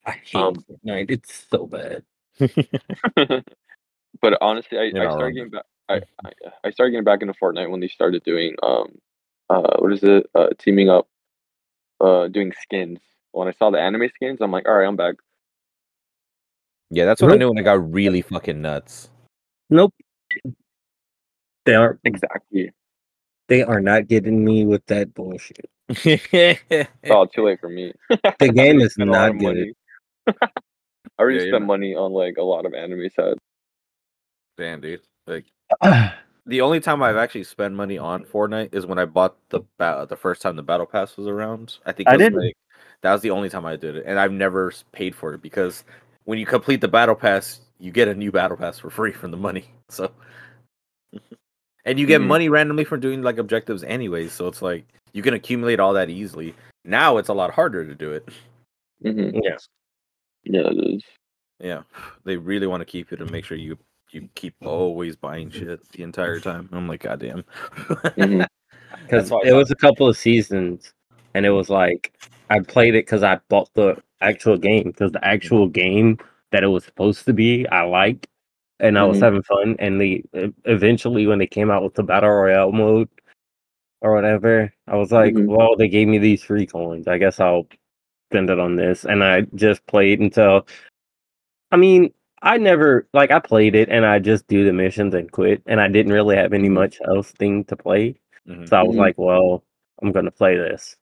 [0.07, 1.11] I hate Um, Fortnite.
[1.11, 2.03] It's so bad.
[4.21, 5.35] but honestly, I, You're I started wrong.
[5.35, 5.65] getting back.
[5.89, 6.31] I, I
[6.65, 8.99] I started getting back into Fortnite when they started doing um
[9.51, 11.09] uh what is it uh teaming up
[12.01, 12.99] uh doing skins.
[13.33, 15.15] When I saw the anime skins, I'm like, all right, I'm back.
[16.91, 19.11] Yeah, that's when I knew when I got really fucking nuts.
[19.71, 19.95] Nope.
[21.67, 22.01] They aren't.
[22.05, 22.73] Exactly.
[23.49, 25.69] They are not getting me with that bullshit.
[27.11, 27.93] Oh, too late for me.
[28.39, 29.73] The game is Spent a lot not of good.
[30.29, 30.35] I
[31.19, 33.41] already Yeah, spent not- money on like a lot of anime sets.
[34.57, 35.01] Damn, dude.
[35.27, 35.47] Like
[36.47, 40.07] the only time I've actually spent money on Fortnite is when I bought the ba-
[40.09, 41.79] the first time the battle pass was around.
[41.87, 42.57] I think I didn't- like
[43.03, 45.85] that was the only time I did it, and I've never paid for it because
[46.25, 49.31] when you complete the battle pass, you get a new battle pass for free from
[49.31, 49.65] the money.
[49.91, 50.13] So,
[51.87, 52.27] and you get Mhm.
[52.27, 54.33] money randomly from doing like objectives anyways.
[54.33, 56.55] So it's like you can accumulate all that easily.
[56.85, 58.29] Now it's a lot harder to do it.
[59.03, 59.57] hmm Yeah.
[60.45, 61.03] Yeah, it is.
[61.61, 61.83] Yeah,
[62.25, 63.79] they really want to keep you to make sure you
[64.11, 66.69] you keep always buying shit the entire time.
[66.73, 67.45] I'm like, goddamn.
[68.17, 68.47] Mhm.
[69.03, 70.93] because it was a couple of seasons,
[71.35, 72.13] and it was like
[72.51, 76.19] I played it because I bought the actual game because the actual game
[76.53, 78.27] that it was supposed to be I liked,
[78.81, 79.23] and I was Mhm.
[79.23, 79.77] having fun.
[79.79, 83.09] And they e- eventually when they came out with the battle royale mode
[84.01, 85.47] or whatever, I was like, Mhm.
[85.47, 87.07] well, they gave me these free coins.
[87.09, 87.67] I guess I'll
[88.31, 90.67] spend it on this, and I just played until.
[91.71, 95.31] I mean, I never like I played it and I just do the missions and
[95.31, 96.73] quit, and I didn't really have any Mhm.
[96.75, 98.15] much else thing to play.
[98.47, 98.69] Mhm.
[98.69, 98.99] So I was Mhm.
[98.99, 99.65] like, well,
[100.03, 100.97] I'm gonna play this.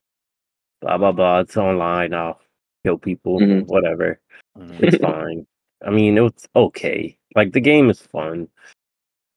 [0.82, 1.40] Blah blah blah.
[1.40, 2.14] It's online.
[2.14, 2.40] I'll
[2.84, 3.40] kill people.
[3.40, 3.66] Mhm.
[3.66, 4.20] Whatever.
[4.58, 4.82] Mhm.
[4.82, 5.46] It's fine.
[5.84, 7.18] I mean, it's okay.
[7.34, 8.48] Like the game is fun.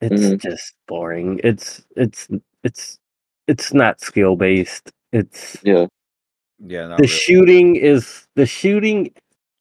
[0.02, 0.40] It's Mhm.
[0.42, 1.40] just boring.
[1.44, 2.28] It's it's
[2.64, 3.00] it's
[3.48, 4.92] it's not skill based.
[5.14, 5.88] It's Yeah.
[6.60, 7.08] Yeah, not the really.
[7.08, 9.14] shooting is the shooting.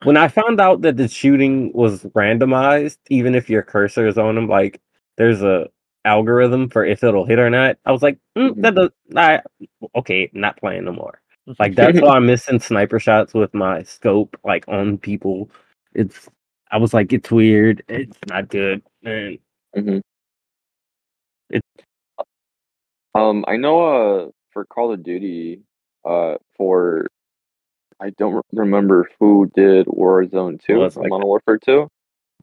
[0.04, 4.37] When I found out that the shooting was randomized, even if your cursor is on
[4.37, 4.80] them, like
[5.16, 5.68] there's a
[6.04, 7.78] algorithm for if it'll hit or not.
[7.84, 8.62] I was like, mm, Mhm.
[8.62, 8.90] that does.
[9.16, 9.42] I
[9.96, 11.20] okay, not playing no more.
[11.58, 15.50] Like that's why I'm missing sniper shots with my scope, like on people.
[15.94, 16.28] It's.
[16.72, 17.82] I was like, it's weird.
[17.88, 18.82] It's not good.
[19.04, 19.38] And
[19.76, 19.98] hmm
[21.50, 21.62] It-
[23.14, 23.80] Um, I know.
[24.28, 25.62] Uh, for Call of Duty,
[26.04, 27.08] uh, for
[28.00, 31.88] I don't re- remember who did Warzone two, Well, it's or like- Modern Warfare two,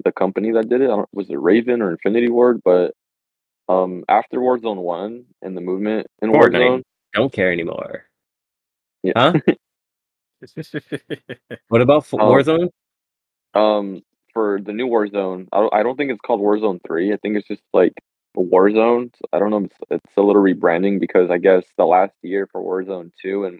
[0.03, 0.85] the company that did it.
[0.85, 2.61] I don't, was it Raven or Infinity Ward?
[2.63, 2.93] But
[3.69, 6.51] um, after Warzone one and the movement in Fortnite.
[6.53, 6.81] Warzone,
[7.13, 8.05] don't care anymore.
[9.03, 9.13] yeah.
[9.15, 9.33] Huh?
[11.69, 12.17] What about F- Oh.
[12.31, 12.69] Warzone?
[13.53, 14.01] um,
[14.33, 17.13] for the new Warzone, I don't, I don't think it's called Warzone three.
[17.13, 17.93] I think it's just like
[18.37, 19.11] Warzone.
[19.31, 19.63] I don't know.
[19.63, 23.59] It's, it's a little rebranding because I guess the last year for Warzone two and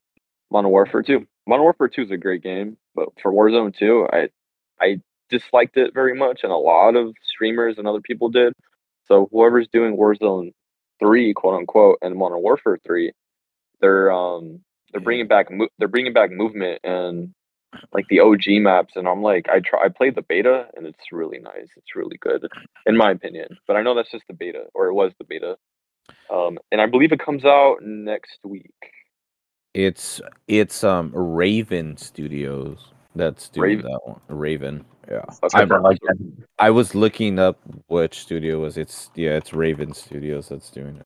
[0.51, 1.27] Modern Warfare two.
[1.47, 4.29] Modern Warfare two is a great game, but for Warzone two, I
[4.79, 8.53] I disliked it very much, and a lot of streamers and other people did.
[9.07, 10.53] So whoever's doing Warzone
[10.99, 13.11] three, quote unquote, and Modern Warfare three,
[13.81, 17.33] they're um they're bringing back mo- they're bringing back movement and
[17.93, 21.11] like the OG maps, and I'm like, I try, I played the beta, and it's
[21.11, 21.67] really nice.
[21.75, 22.47] It's really good,
[22.85, 23.57] in my opinion.
[23.67, 25.57] But I know that's just the beta, or it was the beta.
[26.33, 28.71] Um, and I believe it comes out next week.
[29.75, 33.91] It's it's um Raven Studios that's doing Raven.
[33.91, 34.21] that one.
[34.29, 34.85] Raven.
[35.11, 35.25] Yeah.
[35.53, 35.99] I'm- like
[36.59, 41.05] I was looking up which studio was it's yeah, it's Raven Studios that's doing it.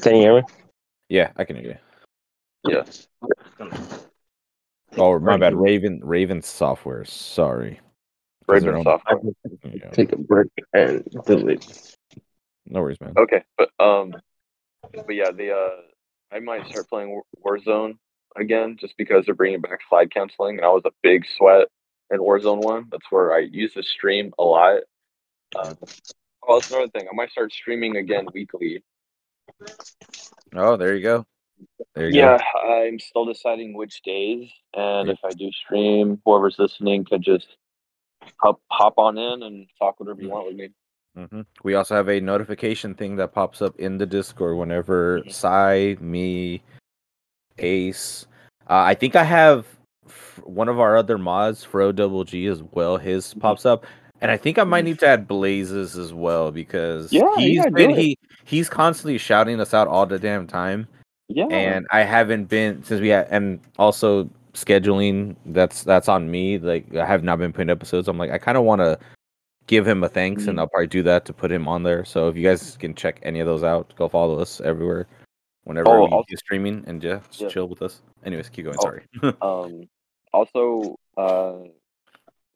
[0.00, 0.42] Can you hear me?
[1.10, 1.78] Yeah, I can hear
[2.64, 2.72] you.
[2.72, 3.06] Yes.
[4.96, 6.00] Oh my bad, Raven.
[6.02, 7.04] Raven Software.
[7.04, 7.78] Sorry.
[8.48, 9.20] Raven they're software.
[9.64, 9.90] Yeah.
[9.90, 11.94] Take a break and delete.
[12.66, 13.12] No worries, man.
[13.18, 14.14] Okay, but um,
[14.92, 15.68] but yeah, the uh,
[16.32, 17.98] I might start playing Warzone
[18.36, 21.68] again just because they're bringing back slide canceling, and I was a big sweat
[22.10, 22.86] in Warzone one.
[22.90, 24.82] That's where I used to stream a lot.
[25.54, 25.74] Uh,
[26.46, 27.08] oh, that's another thing.
[27.10, 28.82] I might start streaming again weekly.
[30.54, 31.26] Oh, there you go.
[31.94, 37.04] There you Yeah, I'm still deciding which days, and if I do stream, whoever's listening
[37.04, 37.56] could just
[38.36, 40.70] hop hop on in and talk whatever you want with me.
[41.16, 41.26] Go.
[41.26, 45.96] hmm We also have a notification thing that pops up in the Discord whenever Sai,
[46.00, 46.62] me,
[47.58, 48.26] Ace.
[48.68, 49.66] Uh, I think I have
[50.06, 52.96] f- one of our other mods, Fro Double G, as well.
[52.96, 53.84] His pops up,
[54.20, 57.68] and I think I might need to add Blazes as well because Yeah, he's yeah,
[57.70, 60.86] been he he's constantly shouting us out all the damn time.
[61.28, 65.36] Yeah, and I haven't been since we had, and also scheduling.
[65.46, 66.58] That's that's on me.
[66.58, 68.08] Like I have not been putting episodes.
[68.08, 68.98] I'm like I kind of want to
[69.66, 70.60] give him a thanks, and Mhm.
[70.62, 72.04] I'll probably do that to put him on there.
[72.04, 75.06] So if you guys can check any of those out, go follow us everywhere.
[75.64, 77.48] Whenever Oh, we also- do streaming and yeah, just Yeah.
[77.48, 78.02] chill with us.
[78.24, 78.76] Anyways, keep going.
[78.78, 78.82] Oh.
[78.82, 79.02] Sorry.
[79.42, 79.88] Um,
[80.32, 81.58] also, uh,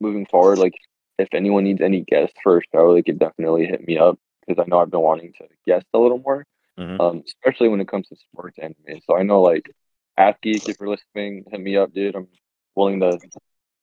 [0.01, 0.75] moving forward, like
[1.19, 4.63] if anyone needs any guests for a show, they could definitely hit me up because
[4.63, 6.45] I know I've been wanting to guest a little more,
[6.79, 7.01] Mhm.
[7.01, 9.01] um, especially when it comes to sports anime.
[9.07, 9.71] So I know, like,
[10.19, 12.15] Athgeek, if you're listening, hit me up, dude.
[12.17, 12.29] I'm
[12.75, 13.19] willing to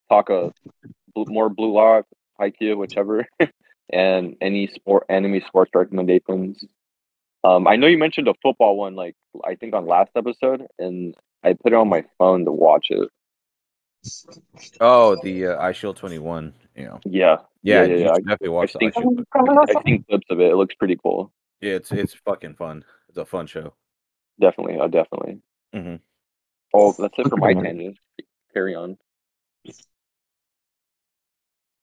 [0.09, 0.51] talk a
[1.15, 2.05] more Blue Lock,
[2.41, 3.27] Haikyuu, whichever,
[3.93, 6.63] and any sport anime sports recommendations.
[7.43, 11.15] Um, I know you mentioned a football one, like I think on last episode, and
[11.43, 13.09] I put it on my phone to watch it.
[14.79, 16.53] oh, the uh, Eyeshield 21.
[16.75, 18.11] You know, Yeah, yeah, Yeah, yeah, yeah.
[18.19, 20.51] definitely watch the think- I seen clips of it.
[20.51, 21.31] It looks pretty cool.
[21.61, 22.83] Yeah, it's it's fucking fun.
[23.09, 23.73] It's a fun show.
[24.39, 25.41] Definitely, uh, definitely.
[25.75, 25.99] Mhm.
[26.73, 27.97] Oh, that's it for my tangent.
[28.53, 28.97] Carry on.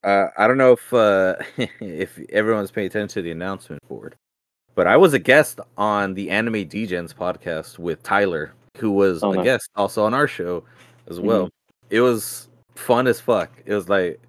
[0.05, 1.37] Uh, I don't know if uh,
[1.81, 4.15] if everyone's paying attention to the announcement board,
[4.75, 9.33] but I was a guest on the Anime Degens podcast with Tyler, who was Oh,
[9.33, 9.45] a nice.
[9.45, 10.63] guest also on our show
[11.09, 11.49] as well.
[11.91, 13.51] It was fun as fuck.
[13.67, 14.21] It was like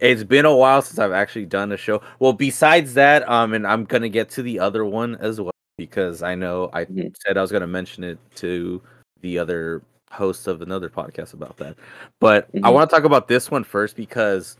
[0.00, 2.02] it's been a while since I've actually done a show.
[2.18, 6.22] Well, besides that, um, and I'm gonna get to the other one as well because
[6.22, 7.14] I know I Mhm.
[7.24, 8.82] said I was gonna mention it to
[9.22, 11.76] the other hosts of another podcast about that.
[12.20, 12.72] But I Mhm.
[12.74, 14.58] want to talk about this one first because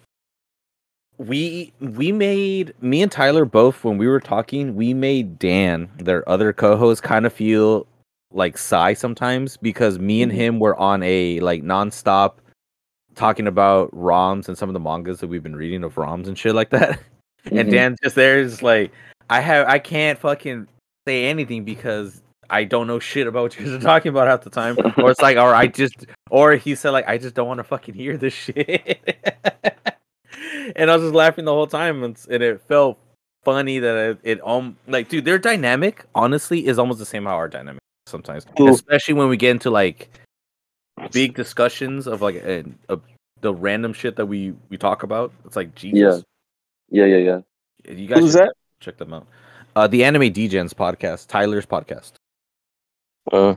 [1.18, 6.28] we we made me and Tyler both when we were talking, we made Dan, their
[6.28, 7.86] other co-host, kind of feel
[8.32, 10.34] like sigh sometimes because me and Mhm.
[10.34, 12.34] him were on a like nonstop
[13.14, 16.36] talking about ROMs and some of the mangas that we've been reading of ROMs and
[16.36, 16.98] shit like that.
[17.52, 17.72] And Mhm.
[17.72, 18.90] Dan's just there is like
[19.30, 20.66] I have I can't fucking
[21.06, 24.78] say anything because I don't know shit about what you're talking about half the time.
[24.96, 27.64] Or it's like or I just or he said like I just don't want to
[27.64, 28.98] fucking hear this shit.
[30.76, 32.98] and I was just laughing the whole time and, and it felt
[33.44, 37.34] funny that it, it um like dude their dynamic honestly is almost the same how
[37.34, 38.46] our dynamic sometimes.
[38.58, 40.10] Especially when we get into like
[41.10, 42.98] big discussions of like a, a,
[43.40, 45.32] the random shit that we we talk about.
[45.44, 46.24] It's like jesus.
[46.90, 47.94] Yeah, yeah, yeah.
[47.94, 48.54] you guys Who's that?
[48.80, 49.26] check them out.
[49.76, 52.12] Uh the Anime Degens podcast tyler's podcast.
[53.32, 53.54] Uh,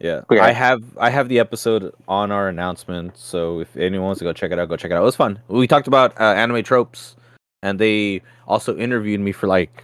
[0.00, 0.22] yeah.
[0.30, 0.38] Okay.
[0.40, 4.32] i have i have the episode on our announcement so if anyone wants to go
[4.32, 5.02] check it out go check it out.
[5.02, 5.38] It was fun.
[5.48, 7.16] We talked about uh, anime tropes
[7.62, 9.82] and they also interviewed me for like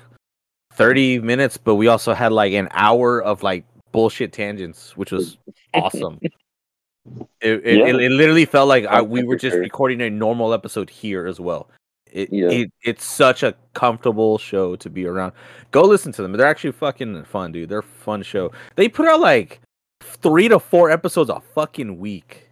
[0.74, 5.38] 30 minutes but we also had like an hour of like bullshit tangents which was
[5.74, 6.18] awesome.
[6.22, 7.86] It, it, Yeah.
[7.86, 11.38] it, it literally felt like I, we were just recording a normal episode here as
[11.40, 11.68] well.
[12.10, 12.48] It, Yeah.
[12.48, 15.32] it it's such a comfortable show to be around.
[15.70, 16.32] Go listen to them.
[16.32, 17.68] They're actually fucking fun dude.
[17.68, 18.52] They're a fun show.
[18.76, 19.60] They put out like
[20.04, 22.48] three to four episodes a fucking week.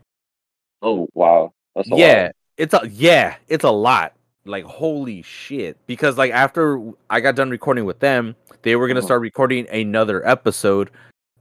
[0.83, 2.33] Oh wow, that's a yeah lot.
[2.57, 4.15] it's a yeah it's a lot.
[4.45, 5.77] Like holy shit.
[5.87, 9.07] Because like after i got done recording with them they were gonna Uh-huh.
[9.07, 10.91] start recording another episode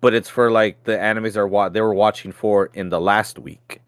[0.02, 3.38] but it's for like the animes are what they were watching for in the last
[3.40, 3.82] week.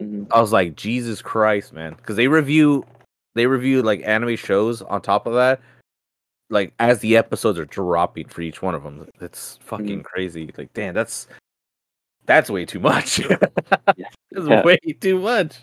[0.00, 0.26] Mhm.
[0.32, 1.94] i was like jesus christ man.
[1.94, 2.84] Because they review
[3.36, 5.60] they review like anime shows on top of that
[6.48, 10.50] like as the episodes are dropping for each one of them it's fucking crazy.
[10.58, 11.28] Like damn that's
[12.30, 13.36] that's way too much Yeah.
[14.30, 14.62] it's Yeah.
[14.62, 15.58] way too much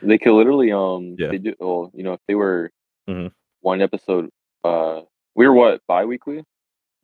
[0.00, 1.28] They could literally um Yeah.
[1.28, 2.70] they do well, you know, if they were
[3.08, 3.30] Mhm.
[3.60, 4.30] one episode
[4.64, 5.02] uh
[5.34, 6.42] we were what, bi weekly?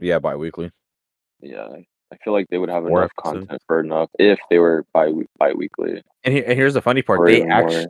[0.00, 0.70] yeah bi-weekly
[1.40, 1.66] Yeah.
[1.68, 1.86] I-
[2.24, 3.38] feel like they would have Four enough episodes.
[3.48, 6.00] content for enough if they were bi bi weekly.
[6.22, 7.18] And, here, and here's the funny part.
[7.20, 7.86] Or They actually,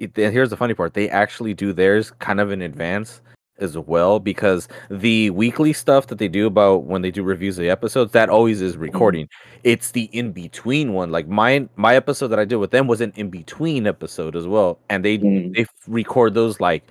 [0.00, 0.30] more.
[0.36, 0.94] here's the funny part.
[0.94, 3.22] They actually do theirs kind of in advance
[3.60, 7.62] as well because the weekly stuff that they do about when they do reviews of
[7.62, 9.28] the episodes that always is recording.
[9.64, 11.10] It's the in between one.
[11.10, 14.46] Like my my episode that I did with them was an in between episode as
[14.46, 15.54] well, and they Mm.
[15.54, 16.82] they f- record those like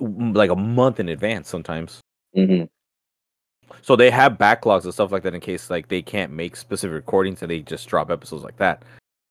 [0.00, 2.00] like a month in advance sometimes.
[2.34, 2.64] hmm
[3.82, 6.94] So they have backlogs and stuff like that in case like they can't make specific
[6.94, 8.82] recordings and they just drop episodes like that.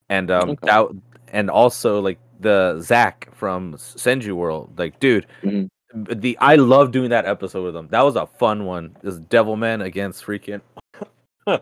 [0.10, 0.66] And um Okay.
[0.68, 0.88] that
[1.32, 5.68] and also like the Zach from Senju World, like dude, Mhm.
[5.94, 7.88] The I love doing that episode with them.
[7.92, 8.96] That was a fun one.
[9.02, 10.62] This Devilman against freaking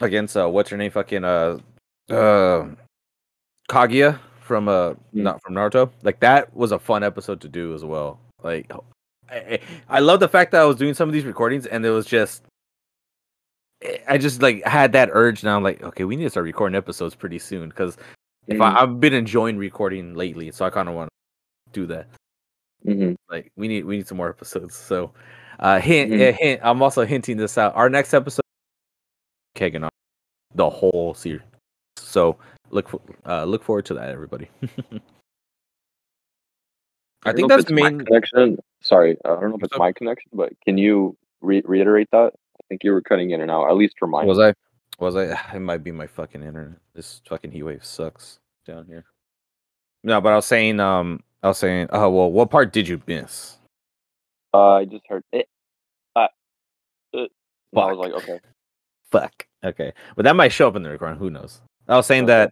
[0.00, 1.58] against uh what's your name fucking uh
[2.10, 2.66] uh
[3.70, 4.96] Kaguya from uh Mm.
[5.14, 5.90] not from Naruto.
[6.02, 8.20] Like that was a fun episode to do as well.
[8.42, 8.70] Like
[9.30, 9.58] I,
[9.88, 12.06] I- love the fact that I was doing some of these recordings and it was
[12.06, 12.44] just
[14.08, 15.56] I just like had that urge now.
[15.56, 17.96] I'm like, okay, we need to start recording episodes pretty soon because
[18.48, 21.08] if I, I've been enjoying recording lately, so I kind of want
[21.72, 22.08] to do that.
[22.84, 24.74] Hmm Like we need we need some more episodes.
[24.76, 25.12] So,
[25.58, 26.28] uh, hint, Mhm.
[26.28, 26.60] uh, hint.
[26.62, 27.74] I'm also hinting this out.
[27.76, 28.42] Our next episode,
[29.56, 29.90] Kengan, on
[30.54, 31.42] the whole series.
[31.96, 32.38] So
[32.70, 34.48] look for, uh, look forward to that, everybody.
[37.24, 38.00] I don't think that's main.
[38.04, 38.58] connection.
[38.80, 39.78] Sorry, I don't know if it's up?
[39.80, 42.32] my connection, but can you re- reiterate that?
[42.34, 44.26] I think you were cutting in and out, at least for mine.
[44.26, 44.54] Was I?
[44.98, 45.36] Was I?
[45.54, 46.78] It might be my fucking internet.
[46.94, 49.04] This fucking heat wave sucks down here.
[50.04, 53.00] No, but I was saying, um, I was saying, oh well, what part did you
[53.06, 53.56] miss?
[54.54, 55.46] Uh, I just heard it.
[56.16, 56.26] Uh,
[57.14, 57.28] uh, and
[57.76, 58.40] I was like, okay.
[59.10, 59.46] Fuck.
[59.64, 61.18] Okay, but that might show up in the recording.
[61.18, 61.60] Who knows?
[61.88, 62.50] I was saying Okay.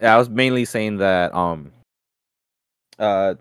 [0.00, 0.08] that.
[0.12, 1.34] I was mainly saying that.
[1.34, 1.72] Um.
[2.98, 3.34] Uh,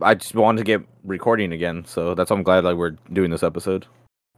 [0.00, 3.30] I just wanted to get recording again, so that's why I'm glad like we're doing
[3.30, 3.86] this episode.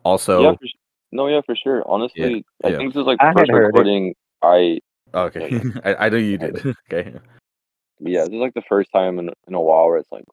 [0.04, 0.78] Also, yeah, for, su-
[1.12, 1.82] no, yeah, for sure.
[1.88, 2.76] Honestly, I yeah.
[2.78, 3.66] think this is like I the first heard it.
[3.66, 4.80] recording I.
[5.14, 6.66] okay, I, I know you did.
[6.92, 7.14] okay,
[8.00, 10.24] Yeah, this is like the first time in in a while where it's like,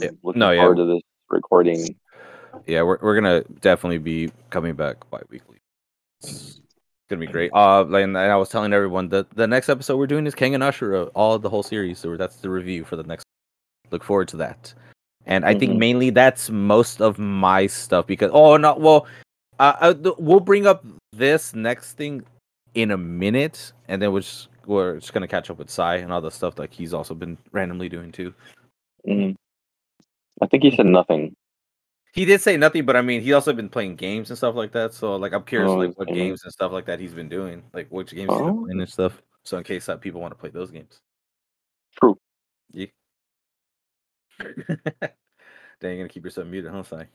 [0.00, 0.10] Yeah.
[0.22, 0.60] looking No, yeah.
[0.62, 1.94] forward to this recording.
[2.66, 5.58] yeah, we're we're gonna definitely be coming back bi-weekly.
[6.22, 6.60] It's
[7.10, 7.50] gonna be great.
[7.54, 10.60] Uh, like, and I was telling everyone that the next episode we're doing is Kengan
[10.62, 11.98] Ashura, all the whole series.
[11.98, 13.24] So that's the review for the next.
[13.90, 14.74] Look forward to that.
[15.26, 15.78] And I think Mhm.
[15.78, 19.06] mainly that's most of my stuff because oh no, well,
[19.58, 22.24] uh, uh, we'll bring up this next thing
[22.74, 26.12] in a minute, and then we're just, we're just gonna catch up with Sai and
[26.12, 28.34] all the stuff like he's also been randomly doing too.
[29.06, 29.34] Mhm.
[30.40, 31.34] I think he said nothing.
[32.14, 34.72] He did say nothing, but I mean, he also been playing games and stuff like
[34.72, 34.94] that.
[34.94, 36.28] So, like, I'm curious, Oh, like, what gaming.
[36.28, 38.64] games and stuff like that he's been doing, like, which games he's been Oh.
[38.64, 39.22] playing and stuff.
[39.44, 41.00] So, in case that people want to play those games,
[42.00, 42.18] True.
[42.72, 42.86] yeah.
[45.80, 47.06] Then you're gonna keep yourself muted, huh, Sai?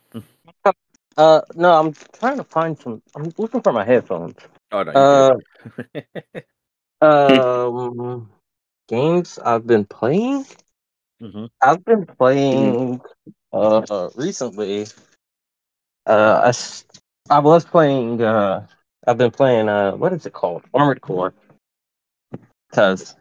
[1.17, 3.01] Uh, no, I'm trying to find some.
[3.15, 4.35] I'm looking for my headphones.
[4.73, 5.39] Oh no.
[7.01, 8.29] Uh, um,
[8.87, 10.45] games I've been playing.
[11.21, 11.49] Mhm.
[11.61, 13.01] I've been playing
[13.53, 14.87] uh recently.
[16.05, 18.21] Uh, I, I was playing.
[18.21, 18.65] Uh,
[19.07, 19.69] I've been playing.
[19.69, 20.63] Uh, what is it called?
[20.73, 21.33] Armored Core.
[22.71, 23.15] Cause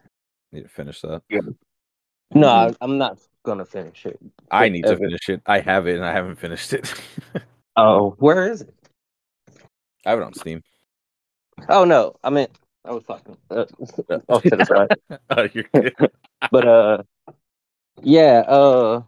[0.51, 1.21] Need to finish that.
[1.29, 1.39] Yeah.
[2.33, 2.71] no, Mhm.
[2.71, 4.19] I, I'm not gonna finish it.
[4.49, 5.41] I need to finish it.
[5.45, 6.91] I have it, and I haven't finished it.
[7.75, 8.73] Oh, where is it?
[10.05, 10.61] I have it on Steam.
[11.69, 12.51] Oh no, I meant
[12.85, 13.37] I was talking.
[13.49, 13.65] Uh,
[14.29, 14.89] off to the side.
[15.29, 15.93] oh, you're good.
[16.51, 17.03] but uh
[18.01, 19.01] yeah uh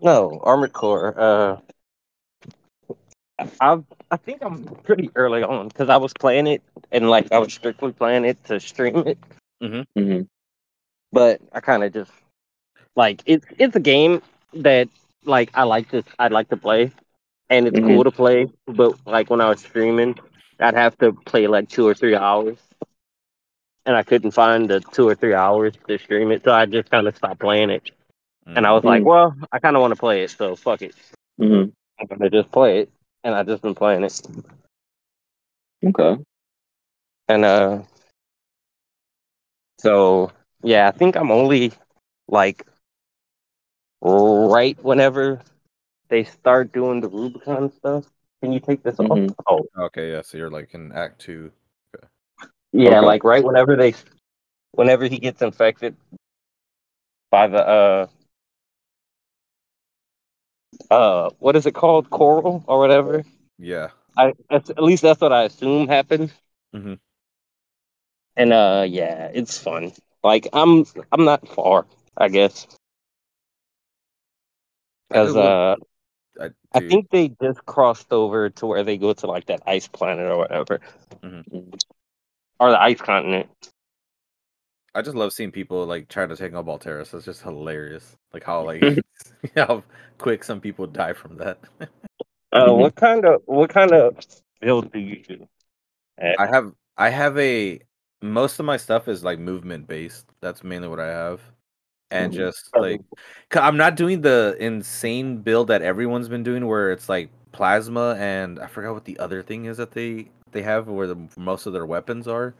[0.00, 1.56] no armored core uh
[3.60, 3.78] i
[4.10, 7.52] i think i'm pretty early on because i was playing it and like i was
[7.52, 9.18] strictly playing it to stream it
[9.62, 10.20] Mm-hmm.
[11.12, 12.12] but i kind of just
[12.96, 14.22] like it's it's a game
[14.54, 14.88] that
[15.24, 16.90] like i like to i'd like to play
[17.50, 17.86] and it's Mhm.
[17.86, 20.14] cool to play but like when i was streaming
[20.60, 22.58] i'd have to play like two or three hours
[23.86, 26.90] and i couldn't find the two or three hours to stream it so i just
[26.90, 27.90] kind of stopped playing it
[28.56, 29.06] and I was like, Mm.
[29.06, 30.94] well, I kind of want to play it, so fuck it.
[31.38, 32.90] hmm I'm gonna just play it,
[33.24, 34.20] and I've just been playing it,
[35.84, 36.24] Okay.
[37.28, 37.78] and uh,
[39.78, 40.30] so
[40.62, 41.72] yeah, I think I'm only
[42.28, 42.66] like
[44.02, 45.40] right whenever
[46.08, 48.04] they start doing the Rubicon stuff.
[48.42, 49.30] Can you take this Mhm.
[49.30, 49.44] off?
[49.48, 50.22] Oh, okay, yeah.
[50.22, 51.50] So you're like in Act Two.
[52.72, 53.06] yeah, Okay.
[53.06, 53.94] like right whenever they,
[54.72, 55.96] whenever he gets infected
[57.30, 58.06] by the uh.
[60.90, 62.08] Uh, what is it called?
[62.10, 63.24] Coral or whatever.
[63.58, 63.88] Yeah.
[64.16, 66.32] I that's, at least that's what I assume happened.
[66.74, 66.98] Mhm.
[68.36, 69.92] And uh, yeah, it's fun.
[70.22, 71.86] Like I'm I'm not far,
[72.16, 72.66] I guess,
[75.10, 75.84] I just because love- uh,
[76.40, 79.88] I, I think they just crossed over to where they go to like that ice
[79.88, 80.80] planet or whatever,
[81.22, 81.80] Mhm.
[82.60, 83.48] or the ice continent.
[84.94, 87.14] I just love seeing people like trying to take on Balteus.
[87.14, 88.16] It's just hilarious.
[88.32, 88.82] Like how like
[89.56, 89.84] how
[90.18, 91.58] quick some people die from that.
[92.50, 94.16] Uh, what kind of what kind of
[94.60, 95.46] build do you do?
[96.18, 97.80] I have I have a
[98.22, 100.26] most of my stuff is like movement based.
[100.40, 101.42] That's mainly what I have.
[102.10, 102.36] And Mhm.
[102.36, 103.00] just like
[103.52, 108.16] like I'm not doing the insane build that everyone's been doing where it's like plasma
[108.18, 111.66] and I forgot what the other thing is that they they have where the most
[111.66, 112.54] of their weapons are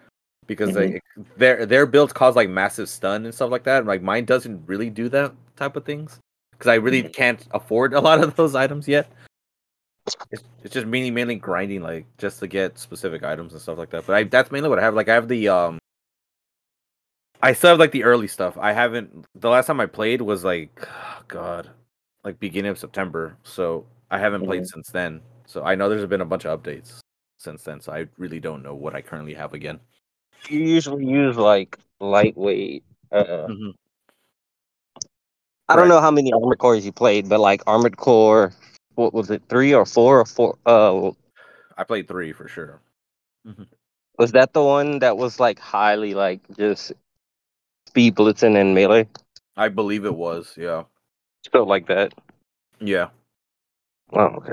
[0.47, 1.01] because they
[1.37, 3.87] their their builds cause like massive stun and stuff like that.
[3.87, 6.19] Like mine doesn't really do that type of things
[6.53, 9.11] because I really can't afford a lot of those items yet.
[10.31, 13.91] It's, it's just mainly mainly grinding like just to get specific items and stuff like
[13.91, 14.07] that.
[14.07, 14.95] But I that's mainly what I have.
[14.95, 15.79] Like I have the um
[17.43, 18.57] I still have like the early stuff.
[18.59, 20.87] I haven't the last time I played was like
[21.29, 21.71] god,
[22.25, 23.37] like beginning of September.
[23.43, 25.21] So I haven't played since then.
[25.47, 26.99] So I know there's been a bunch of updates
[27.39, 27.81] since then.
[27.81, 29.81] So I really don't know what I currently have again.
[30.49, 32.85] You usually use like lightweight.
[33.11, 33.75] Uh, Mhm.
[35.71, 38.55] I don't know how many armored cores you played, but like armored core,
[38.95, 40.57] what was it, three or four or four?
[40.65, 41.11] Uh,
[41.77, 42.81] I played three for sure.
[44.19, 46.93] was that the one that was like highly like just
[47.89, 49.09] speed blitzing and melee?
[49.57, 50.85] I believe it was, yeah.
[51.51, 52.13] Felt like that.
[52.81, 53.09] Yeah.
[54.13, 54.53] Oh, okay.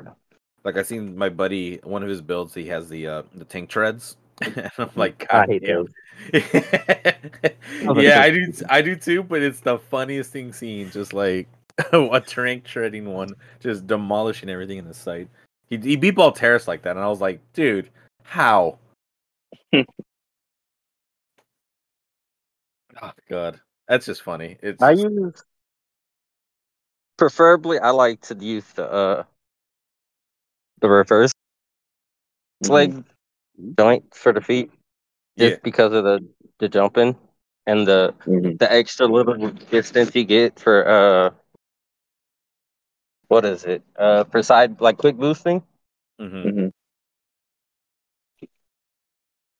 [0.64, 3.70] Like I seen my buddy one of his builds, he has the uh the tank
[3.70, 4.18] treads.
[4.42, 5.86] and I'm like, I God hate damn.
[5.86, 5.90] those.
[8.04, 11.48] yeah, I do I do too, but it's the funniest thing seen, just like
[11.92, 13.30] a tank treading one,
[13.60, 15.28] just demolishing everything in the sight.
[15.68, 17.90] He he beat Balteus like that, and I was like, dude,
[18.24, 18.80] how?
[23.02, 23.60] Oh god.
[23.88, 24.58] That's just funny.
[24.62, 25.44] It's I use
[27.18, 29.24] preferably I like to use the uh
[30.82, 31.32] the reverse
[32.68, 33.04] leg
[33.78, 34.72] joint for the feet
[35.38, 35.60] just yeah.
[35.64, 36.26] because of the
[36.60, 37.16] the jumping
[37.66, 38.58] and the Mhm.
[38.60, 41.30] the extra little distance you get for uh
[43.28, 45.64] what is it uh for side like quick boosting
[46.20, 46.46] mhm.
[46.46, 46.72] Mhm.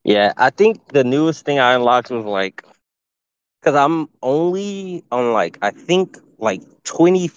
[0.04, 2.64] yeah i think the newest thing i unlocked was like
[3.66, 7.32] because i'm only on like i think like 20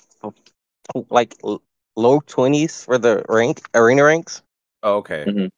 [1.09, 1.63] like l-
[1.97, 4.43] low 20s for the rank arena ranks
[4.83, 5.25] Oh, okay.
[5.27, 5.49] Mhm.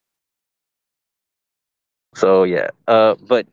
[2.14, 3.46] so yeah uh but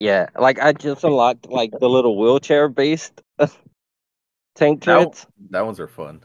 [0.00, 3.22] yeah like i just unlocked like the little wheelchair based
[4.56, 6.20] tank That That ones are fun.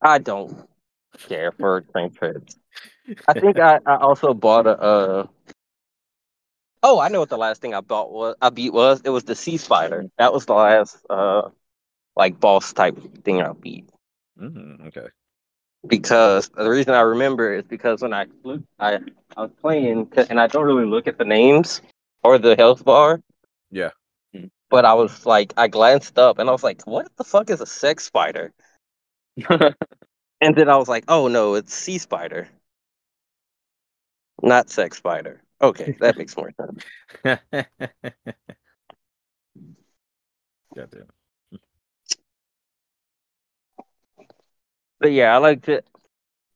[0.00, 0.68] I don't
[1.28, 2.56] care for tank treads.
[3.26, 4.78] I think I, I also bought a.
[4.78, 5.26] Uh...
[6.88, 8.36] Oh, I know what the last thing I bought was.
[8.40, 9.00] I beat was.
[9.04, 10.04] It was the Sea Spider.
[10.18, 11.48] That was the last uh
[12.14, 13.88] like boss type thing I beat.
[14.40, 15.08] Mm, okay.
[15.84, 18.26] Because the reason I remember is because when I
[18.78, 19.00] I
[19.36, 21.82] I was playing and I don't really look at the names
[22.22, 23.20] or the health bar.
[23.72, 23.90] Yeah.
[24.70, 27.60] But I was like, I glanced up and I was like, what the fuck is
[27.60, 28.52] a sex spider?
[30.38, 32.46] And then I was like, oh no, it's sea spider.
[34.42, 35.42] Not sex spider.
[35.60, 36.84] Okay, that makes more sense.
[40.74, 41.08] Goddamn.
[45.00, 45.82] But yeah, I like to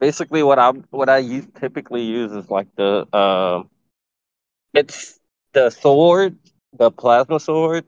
[0.01, 3.71] basically what I what I use typically use is like the um
[4.75, 5.19] it's
[5.53, 6.37] the sword,
[6.73, 7.85] the plasma sword,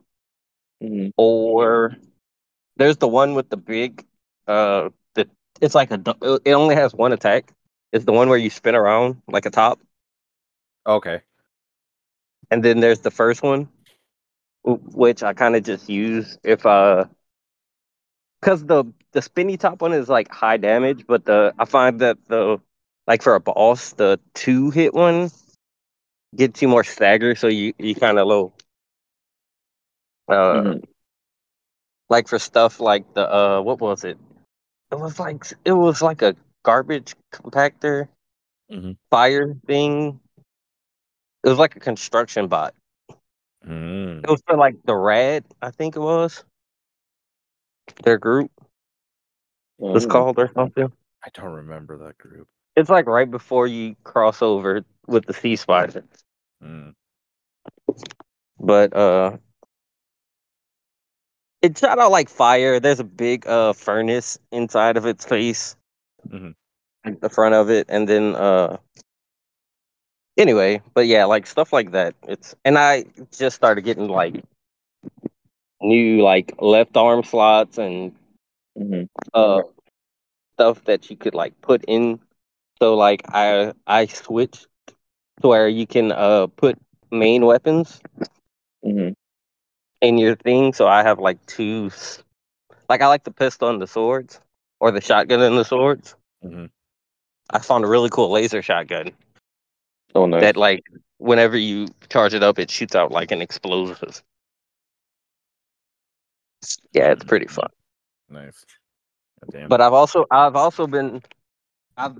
[0.83, 1.13] Mhm.
[1.17, 1.97] or
[2.77, 4.07] there's the one with the big
[4.49, 5.29] uh the
[5.61, 6.01] it's like a
[6.45, 7.53] it only has one attack.
[7.93, 9.81] It's the one where you spin around like a top.
[10.87, 11.23] Okay.
[12.51, 13.69] And then there's the first one,
[14.65, 17.05] which I kind of just use if uh,
[18.41, 22.19] because the the spinny top one is like high damage, but the I find that
[22.29, 22.59] the
[23.07, 25.31] like for a boss, the two hit one
[26.37, 28.53] gets you more stagger, so you you kind of low.
[30.29, 30.83] Uh, Mhm.
[32.09, 34.19] like for stuff like the uh, what was it?
[34.93, 38.09] It was like it was like a garbage compactor
[38.69, 38.97] Mhm.
[39.11, 40.21] fire thing.
[41.45, 42.75] It was like a construction bot.
[43.67, 44.25] Mm.
[44.25, 46.45] It was for like the Rad, I think it was.
[48.05, 48.51] Their group
[49.79, 50.09] was Oh.
[50.09, 50.93] called or something.
[51.25, 52.49] I don't remember that group.
[52.77, 56.05] It's like right before you cross over with the Sea Spider.
[56.63, 56.95] Mm.
[58.59, 59.37] But uh
[61.61, 62.81] it shot out like fire.
[62.81, 65.77] There's a big uh furnace inside of its face.
[66.29, 66.55] Mhm.
[67.21, 67.87] The front of it.
[67.89, 68.79] And then uh
[70.37, 72.15] anyway, but yeah, like stuff like that.
[72.27, 73.05] It's and I
[73.37, 74.43] just started getting like
[75.81, 78.13] new like left arm slots and
[78.77, 79.07] Mhm.
[79.35, 79.63] uh
[80.55, 82.19] stuff that you could like put in
[82.79, 84.67] so like i i switched
[85.41, 86.79] to where you can uh put
[87.11, 88.01] main weapons
[88.83, 89.15] Mhm.
[90.01, 91.91] in your thing so i have like two
[92.89, 94.41] like i like the pistol and the swords
[94.81, 96.15] or the shotgun and the swords
[96.45, 96.71] Mhm.
[97.51, 99.13] i found a really cool laser shotgun
[100.15, 100.43] Oh, nice.
[100.43, 100.85] that like
[101.19, 104.23] whenever you charge it up it shoots out like an explosive
[106.93, 107.69] yeah it's pretty fun
[108.33, 108.65] Nice.
[109.45, 109.69] Goddamn.
[109.69, 111.23] but I've also I've also been
[111.97, 112.17] I've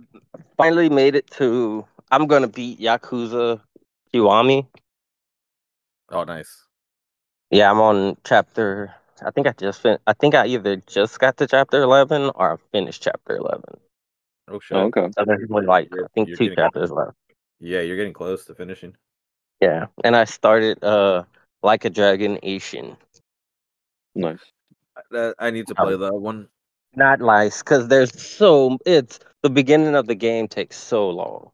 [0.57, 1.87] finally made it to.
[2.11, 3.61] I'm gonna beat Yakuza
[4.13, 4.67] Kiwami.
[6.11, 6.67] Oh, nice.
[7.51, 8.95] Yeah, I'm on chapter.
[9.25, 12.53] I think I just fin- I think I either just got to chapter eleven or
[12.53, 13.79] I finished chapter eleven.
[14.49, 14.77] Oh shit.
[14.77, 15.09] Oh, okay.
[15.17, 17.17] So there's only like I think you're two chapters left.
[17.63, 18.97] Yeah, you're getting close to finishing.
[19.61, 21.25] Yeah, and I started uh
[21.63, 22.97] like a dragon Ishin.
[24.15, 24.53] Nice.
[25.13, 26.49] I, I need to Um, play that one.
[26.95, 31.51] Not nice because there's so it's the beginning of the game takes so long.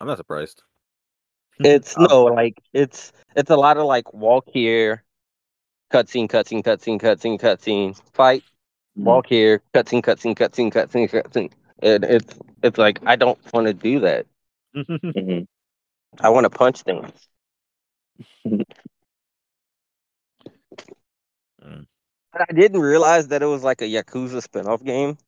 [0.00, 0.62] I'm not surprised.
[1.64, 5.04] It's Um, no like it's it's a lot of like walk here,
[5.92, 8.44] cutscene, cutscene, cutscene, cutscene, cutscene, fight,
[8.96, 11.52] walk here, cutscene, cutscene, cutscene, cutscene, cutscene.
[11.82, 14.26] And it's it's like I don't want to do that.
[14.74, 15.40] Hmm
[16.20, 17.10] I want to punch things.
[21.64, 21.84] Mm.
[22.32, 25.18] But I didn't realize that it was like a Yakuza spin-off game.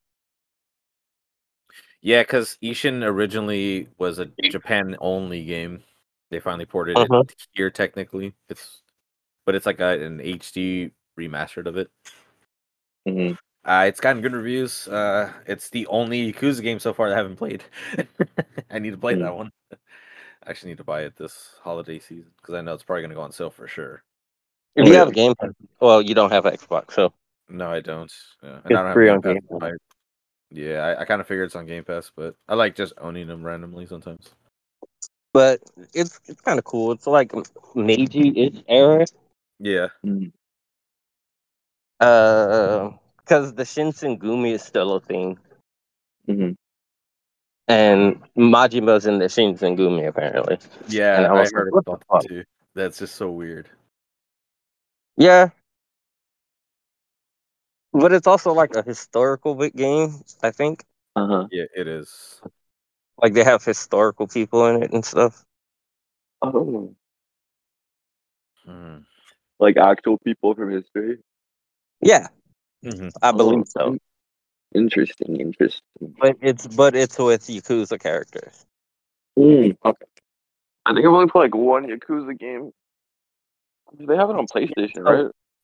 [2.03, 5.83] yeah, because Ishin originally was a Japan only game.
[6.31, 7.25] They finally ported Uh-huh.
[7.29, 8.35] it here technically.
[8.49, 8.83] It's
[9.47, 11.91] but it's like a, an HD remastered of it.
[13.07, 13.33] hmm
[13.65, 14.89] Uh, it's gotten good reviews.
[14.89, 17.63] Uh, it's the only Yakuza game so far that I haven't played.
[18.71, 19.21] I need to play Hmm.
[19.23, 19.51] that one.
[19.73, 23.11] I actually need to buy it this holiday season because I know it's probably going
[23.11, 24.03] to go on sale for sure.
[24.75, 25.35] If you have a Game
[25.81, 27.13] well, you don't have Xbox, so
[27.49, 28.11] No, I don't.
[28.43, 29.73] Yeah, It's I don't free have on Game Pass.
[30.51, 33.27] Yeah, I, I kind of figured it's on Game Pass, but I like just owning
[33.27, 34.31] them randomly sometimes.
[35.33, 35.61] but
[35.93, 36.93] it's it's kind of cool.
[36.93, 37.33] It's like
[37.75, 39.05] Meiji-ish era,
[39.59, 39.89] Yeah,
[42.01, 42.91] uh,
[43.31, 45.39] because the Shinsengumi is still a thing,
[46.27, 46.53] hmm
[47.69, 50.59] and Majima's in the Shinsengumi apparently.
[50.89, 52.45] yeah, And I I, was like, heard what the about that too.
[52.75, 53.69] That's just so weird.
[55.17, 55.51] Yeah,
[57.93, 60.25] but it's also like a historical big game.
[60.43, 60.85] I think
[61.17, 61.47] Uh-huh.
[61.51, 62.41] Yeah, it is.
[63.23, 65.45] like they have historical people in it and stuff.
[66.43, 66.95] Oh.
[68.65, 68.99] Hmm.
[69.61, 71.19] Like actual people from history.
[72.01, 72.29] Yeah,
[72.85, 73.11] Mhm.
[73.23, 73.97] I believe so.
[74.75, 75.83] Interesting, interesting.
[76.21, 78.65] But it's but it's with Yakuza characters.
[79.39, 80.07] Mm, okay.
[80.87, 82.73] I think I've only played like one Yakuza game.
[83.99, 85.03] They have it on PlayStation, Oh.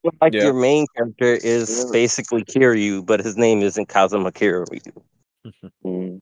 [0.05, 0.13] right?
[0.21, 0.45] Like Yeah.
[0.45, 1.93] your main character is Yeah.
[1.93, 4.93] basically Kiryu, but his name isn't Kazuma Kiryu.
[5.85, 6.21] Mm.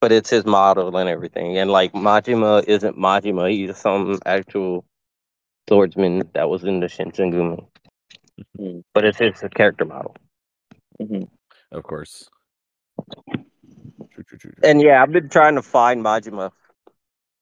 [0.00, 1.58] But it's his model and everything.
[1.58, 4.84] And like Majima isn't Majima, he's some actual
[5.68, 7.64] swordsman that was in the Shinsengumi.
[8.58, 8.82] Mm.
[8.94, 10.16] But it's it's a character model.
[11.00, 11.22] hmm
[11.70, 12.28] Of course.
[13.32, 13.44] True,
[14.10, 14.52] true, true, true.
[14.62, 16.50] And yeah, I've been trying to find Majima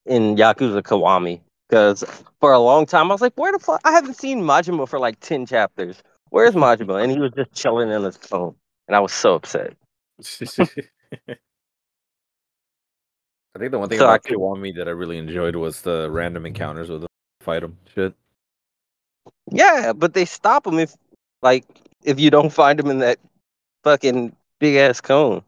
[0.06, 1.40] in Yakuza Kiwami.
[1.68, 2.02] Because
[2.40, 4.98] for a long time I was like, where the fuck I haven't seen Majima for
[4.98, 6.02] like ten chapters.
[6.30, 7.02] Where's Majima?
[7.02, 8.54] And he was just chilling in his phone.
[8.88, 9.74] And I was so upset.
[13.54, 15.82] I think the one thing So I about could- Kiwami that I really enjoyed was
[15.82, 17.08] the random encounters with them,
[17.40, 18.14] fight them, shit.
[19.50, 20.94] Yeah, but they stop them if,
[21.42, 21.64] like,
[22.02, 23.18] if you don't find them in that
[23.84, 25.42] fucking big ass cone.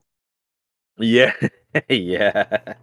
[0.99, 1.33] Yeah,
[1.89, 2.75] yeah.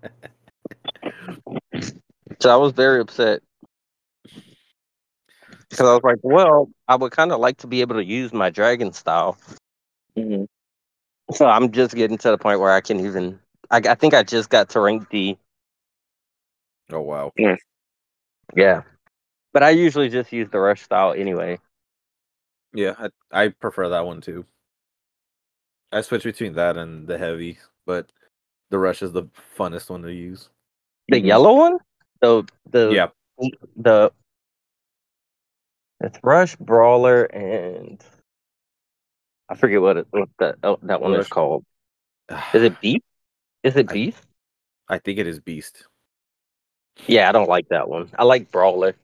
[2.40, 3.42] So I was very upset
[5.70, 8.34] because I was like, well, I would kind of like to be able to use
[8.34, 9.38] my dragon style.
[10.16, 10.44] hmm
[11.34, 13.40] So I'm just getting to the point where I can even.
[13.72, 15.38] I, I think I just got to rank D.
[16.92, 17.34] Oh wow.
[18.56, 18.84] Yeah,
[19.54, 21.60] but I usually just use the rush style anyway.
[22.74, 23.10] Yeah, I,
[23.46, 24.46] I prefer that one too.
[25.92, 28.12] I switch between that and the heavy, but
[28.70, 29.24] the rush is the
[29.58, 30.50] funnest one to use.
[31.08, 31.78] The yellow one,
[32.22, 33.08] the the Yeah,
[33.76, 34.12] the
[36.02, 38.04] it's rush brawler and
[39.50, 41.66] I forget what it what that oh, that one is called.
[42.54, 43.02] Is it beef?
[43.64, 44.22] Is it I- beef?
[44.92, 45.86] I think it is Beast.
[47.06, 48.10] Yeah, I don't like that one.
[48.18, 48.96] I like brawler.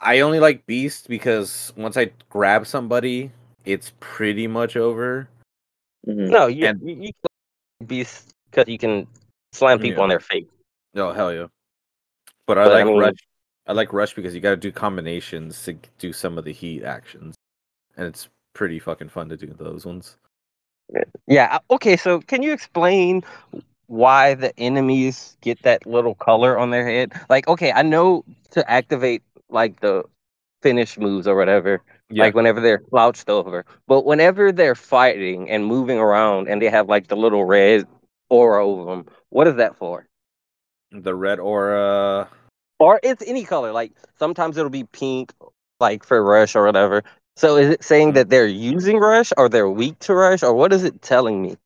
[0.00, 3.30] I only like Beast because once I grab somebody,
[3.64, 5.28] it's pretty much over.
[6.04, 7.12] hmm No, you And- you, you
[7.86, 9.06] beast because you can
[9.52, 10.02] slam people Yeah.
[10.04, 10.46] on their face.
[10.96, 11.46] Oh hell yeah!
[12.46, 13.18] But I But I like mean- Rush.
[13.66, 16.82] I like Rush because you got to do combinations to do some of the heat
[16.82, 17.36] actions,
[17.96, 20.16] and it's pretty fucking fun to do those ones.
[21.28, 21.54] Yeah.
[21.56, 21.96] uh, Okay.
[21.96, 23.22] So can you explain
[23.86, 27.12] why the enemies get that little color on their head?
[27.28, 29.22] Like, okay, I know to activate
[29.52, 30.04] like the
[30.62, 31.82] finish moves or whatever.
[32.10, 36.68] Yeah, Like whenever they're slouched over, but whenever they're fighting and moving around, and they
[36.70, 37.86] have like the little red
[38.30, 40.06] aura over them, what is that for?
[40.92, 42.28] the red aura.
[42.78, 43.72] Or it's any color.
[43.72, 45.32] Like sometimes it'll be pink,
[45.78, 47.04] like for rush or whatever.
[47.36, 50.72] So is it saying that they're using rush, or they're weak to rush, or what
[50.72, 51.56] is it telling me?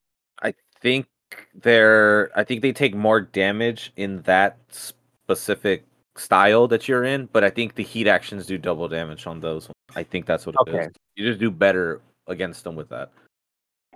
[0.43, 1.07] I think
[1.55, 5.85] they're I think they take more damage in that specific
[6.17, 9.69] style that you're in, but I think the heat actions do double damage on those.
[9.97, 10.75] I think that's what it is.
[10.75, 10.89] Okay.
[11.17, 13.11] You just do better against them with that.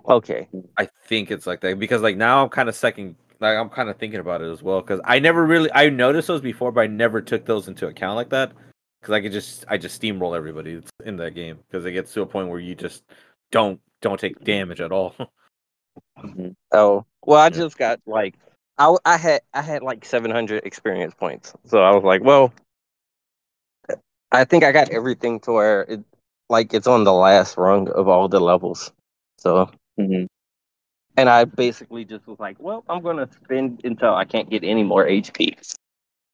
[0.07, 0.47] Okay.
[0.77, 3.89] I think it's like that because like now I'm kind of second like I'm kind
[3.89, 6.81] of thinking about it as well because I never really I noticed those before but
[6.81, 8.53] I never took those into account like that
[9.01, 12.13] because I could just I just steamroll everybody that's in that game because it gets
[12.13, 13.03] to a point where you just
[13.51, 15.15] don't don't take damage at all.
[16.17, 16.55] Mhm.
[16.71, 18.35] Oh well, I just got like
[18.79, 22.53] I w- I had I had like 700 experience points, so I was like, well,
[24.31, 26.01] I think I got everything to where it
[26.49, 28.91] like it's on the last rung of all the levels.
[29.37, 30.27] So Mhm.
[31.17, 34.83] and I basically just was like, well, I'm gonna spend until I can't get any
[34.83, 35.57] more HP.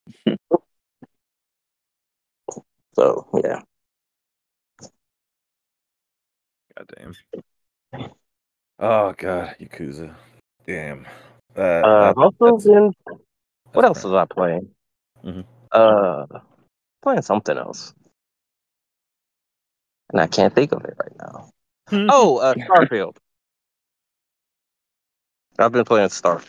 [2.96, 3.62] so yeah,
[6.78, 7.16] God damn.
[8.80, 10.16] Oh god, Yakuza.
[10.68, 11.08] Damn.
[11.58, 12.94] Uh, uh, that- also been
[13.72, 14.70] what that's else was I playing?
[15.24, 15.42] Mm-hmm.
[15.72, 16.26] Uh,
[17.02, 17.94] playing something else,
[20.12, 21.50] and I can't think of it right now.
[21.88, 22.02] crap.
[22.10, 23.18] Oh, uh, Starfield.
[25.58, 26.42] I've been playing Star.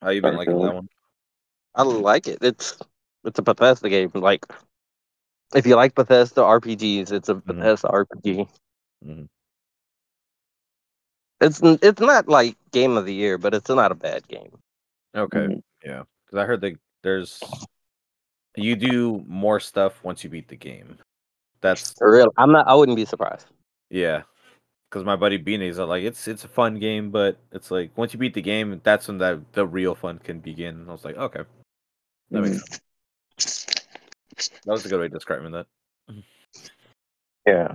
[0.00, 0.88] How you been liking that one?
[1.74, 2.38] I like it.
[2.42, 2.78] It's
[3.24, 4.10] it's a Bethesda game.
[4.14, 4.46] Like,
[5.54, 7.44] if you like Bethesda RPGs, it's a Mhm.
[7.44, 8.48] Bethesda RPG.
[11.42, 14.56] It's it's not like game of the year, but it's not a bad game.
[15.14, 15.38] Okay.
[15.38, 15.62] Mhm.
[15.84, 16.02] Yeah.
[16.24, 17.40] Because I heard that there's
[18.54, 20.98] you do more stuff once you beat the game.
[21.60, 22.68] That's For real, I'm not.
[22.68, 23.46] I wouldn't be surprised.
[23.90, 24.22] yeah.
[24.88, 28.18] Because my buddy Beanie's like it's it's a fun game, but it's like once you
[28.20, 30.86] beat the game, that's when that the real fun can begin.
[30.88, 31.42] I was like, okay,
[32.30, 32.68] that makes Mhm.
[33.38, 33.66] sense.
[34.64, 35.66] That was a good way of describing that.
[37.46, 37.74] Yeah,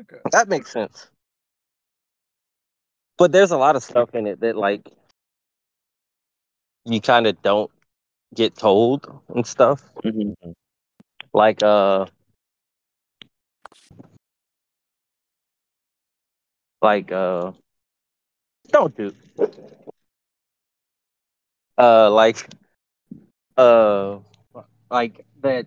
[0.00, 0.18] Okay.
[0.32, 1.08] that makes sense.
[3.18, 4.90] But there's a lot of stuff in it that like
[6.84, 7.70] you kind of don't
[8.34, 9.82] get told and stuff.
[10.04, 10.34] Mhm.
[11.32, 12.06] Like uh
[16.82, 17.52] like uh
[18.70, 19.12] don't do
[21.78, 22.48] uh like
[23.56, 24.18] uh
[24.90, 25.66] like that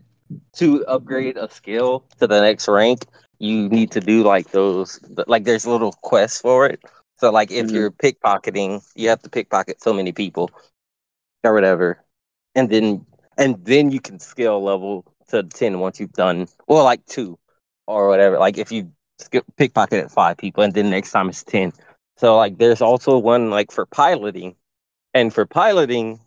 [0.54, 3.06] to upgrade a skill to the next rank
[3.39, 6.82] you need to do like those like there's little quests for it
[7.18, 7.74] so like if Mhm.
[7.74, 10.49] you're pickpocketing you have to pickpocket so many people
[11.43, 12.03] or whatever.
[12.55, 13.05] And then
[13.38, 17.38] and then you can scale level to 10 once you've done or like two
[17.88, 18.38] or whatever.
[18.39, 21.74] Like if you skip pickpocket at five people and then next time it's 10
[22.18, 24.55] so like there's also one like for piloting.
[25.13, 26.20] And for piloting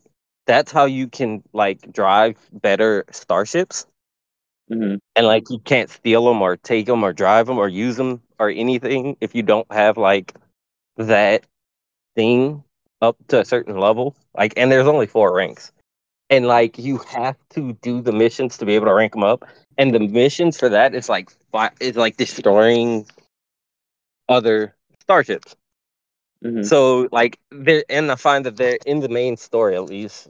[0.46, 3.86] that's how you can like drive better starships.
[4.70, 4.98] Mhm.
[5.16, 8.22] and like you can't steal them or take them or drive them or use them
[8.38, 10.34] or anything if you don't have like
[10.98, 11.44] that
[12.16, 12.64] thing
[13.02, 15.72] up to a certain level like and there's only four ranks.
[16.30, 19.44] And like you have to do the missions to be able to rank them up.
[19.78, 21.30] And the missions for that is like
[21.80, 23.06] is like destroying
[24.28, 25.56] other starships.
[26.44, 26.64] Mhm.
[26.64, 30.28] so like there and i find that there in the main story at least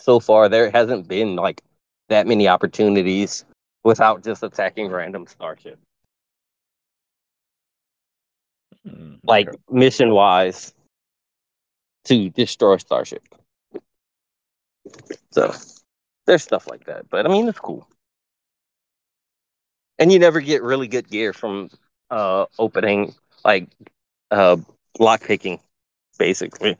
[0.00, 1.62] so far there hasn't been like
[2.08, 3.44] that many opportunities
[3.84, 5.78] without just attacking random starship
[8.88, 9.58] Mm, like okay.
[9.70, 10.74] mission wise
[12.04, 13.22] to destroy starship
[15.30, 15.52] so
[16.26, 17.86] there's stuff like that but i mean it's cool
[19.98, 21.70] and you never get really good gear from
[22.10, 23.14] uh opening
[23.44, 23.66] like
[24.30, 24.56] uh
[24.98, 25.58] lock picking
[26.18, 26.76] basically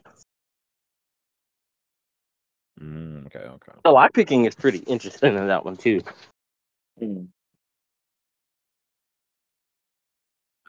[2.80, 3.72] Mm, okay, okay.
[3.84, 6.00] the lock picking is pretty interesting in that one too
[7.00, 7.28] Mhm.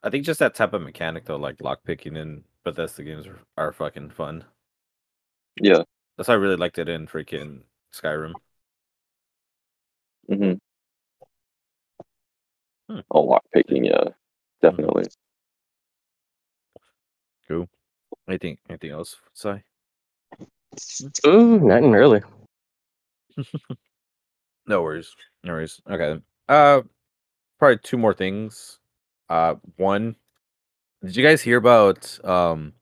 [0.03, 3.39] I think just that type of mechanic though, like lock picking in Bethesda games are,
[3.57, 4.45] are fucking fun.
[5.61, 5.83] Yeah.
[6.17, 7.61] That's why I really liked it in freaking
[7.93, 8.33] Skyrim.
[10.29, 10.53] hmm
[12.89, 12.99] Hmm.
[13.11, 14.03] Oh, lock picking, yeah,
[14.61, 15.05] definitely.
[17.47, 17.67] Cool.
[18.27, 19.63] Anything anything else, say?
[21.25, 22.21] mm, nothing really
[24.67, 25.15] No worries.
[25.43, 25.81] No worries.
[25.89, 26.21] Okay.
[26.47, 26.81] Uh
[27.59, 28.79] probably two more things.
[29.29, 30.15] Uh one,
[31.03, 32.73] did you guys hear about um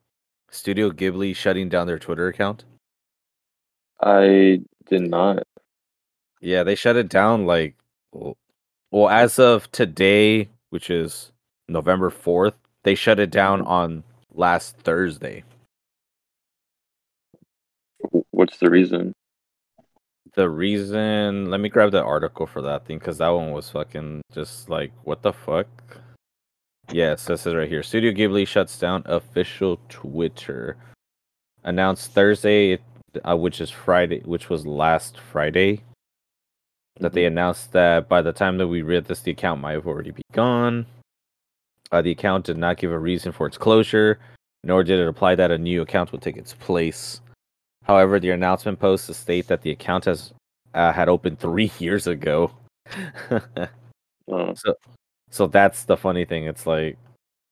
[0.49, 2.63] Studio Ghibli shutting down their Twitter account?
[4.01, 5.43] I did not.
[6.39, 7.75] Yeah, they shut it down like
[8.91, 11.31] well, as of today, which is
[11.67, 15.43] November 4th, they shut it down on last Thursday.
[18.31, 19.13] What's the reason?
[20.35, 24.21] The reason, let me grab the article for that thing cuz that one was fucking
[24.31, 25.67] just like what the fuck?
[26.91, 27.83] Yes, this is right here.
[27.83, 30.77] Studio Ghibli shuts down official Twitter.
[31.63, 32.79] Announced Thursday,
[33.27, 35.83] uh, which is Friday, which was last Friday,
[37.01, 39.85] that they announced that by the time that we read this, the account might have
[39.85, 40.85] already be gone.
[41.91, 44.19] Uh, the account did not give a reason for its closure,
[44.63, 47.19] nor did it imply that a new account would take its place.
[47.83, 50.31] However, the announcement posts state that the account has
[50.73, 52.51] uh, had opened three years ago.
[54.29, 54.75] So
[55.47, 56.45] that's the funny thing.
[56.45, 56.97] It's like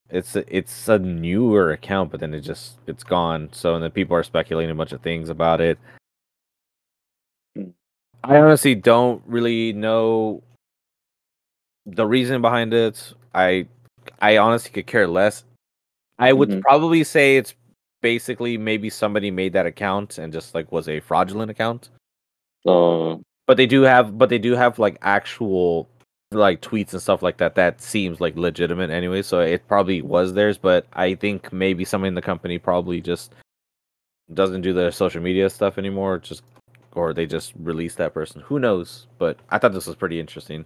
[0.10, 3.50] it's a, it's a newer account, but then it just it's gone.
[3.52, 5.78] So and then people are speculating a bunch of things about it.
[7.56, 7.70] Hmm.
[8.24, 10.42] I honestly don't really know
[11.86, 13.14] the reason behind it.
[13.34, 13.68] I
[14.22, 15.44] I honestly could care less.
[16.20, 16.62] I would Mhm.
[16.62, 17.54] probably say it's
[18.02, 21.90] basically maybe somebody made that account and just like was a fraudulent account.
[22.68, 23.18] uh,
[23.48, 25.88] But they do have but they do have like actual
[26.36, 30.34] like tweets and stuff like that that seems like legitimate anyway, so it probably was
[30.34, 33.34] theirs, but I think maybe someone in the company probably just
[34.34, 36.44] doesn't do their social media stuff anymore, just
[36.94, 38.42] or they just released that person.
[38.42, 39.08] Who knows?
[39.18, 40.66] But I thought this was pretty interesting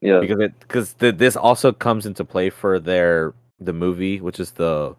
[0.00, 0.20] yeah.
[0.20, 4.94] because it because this also comes into play for their the movie, which is the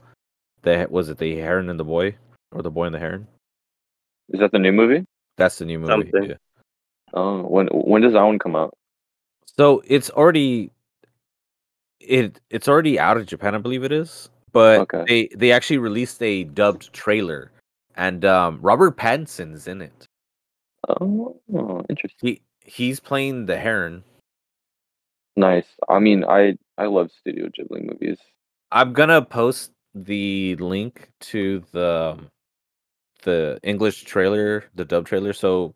[0.64, 2.16] the was it the Heron and the Boy
[2.52, 3.28] or the Boy and the Heron?
[4.30, 5.06] Is that the new movie?
[5.38, 5.92] That's the new movie.
[5.92, 6.30] Something.
[6.32, 6.36] Yeah.
[7.14, 8.74] Oh, when when does that one come out?
[9.46, 10.72] So it's already
[12.00, 14.30] it it's already out of Japan, I believe it is.
[14.52, 15.04] But Okay.
[15.08, 17.52] they they actually released a dubbed trailer,
[17.96, 20.06] and um, Robert Pattinson's in it.
[21.00, 21.36] Oh,
[21.90, 22.30] interesting.
[22.30, 24.04] He he's playing the Heron.
[25.36, 25.68] Nice.
[25.90, 28.20] I mean, I I love Studio Ghibli movies.
[28.72, 32.30] I'm gonna post the link to the um,
[33.24, 35.34] the English trailer, the dub trailer.
[35.34, 35.74] So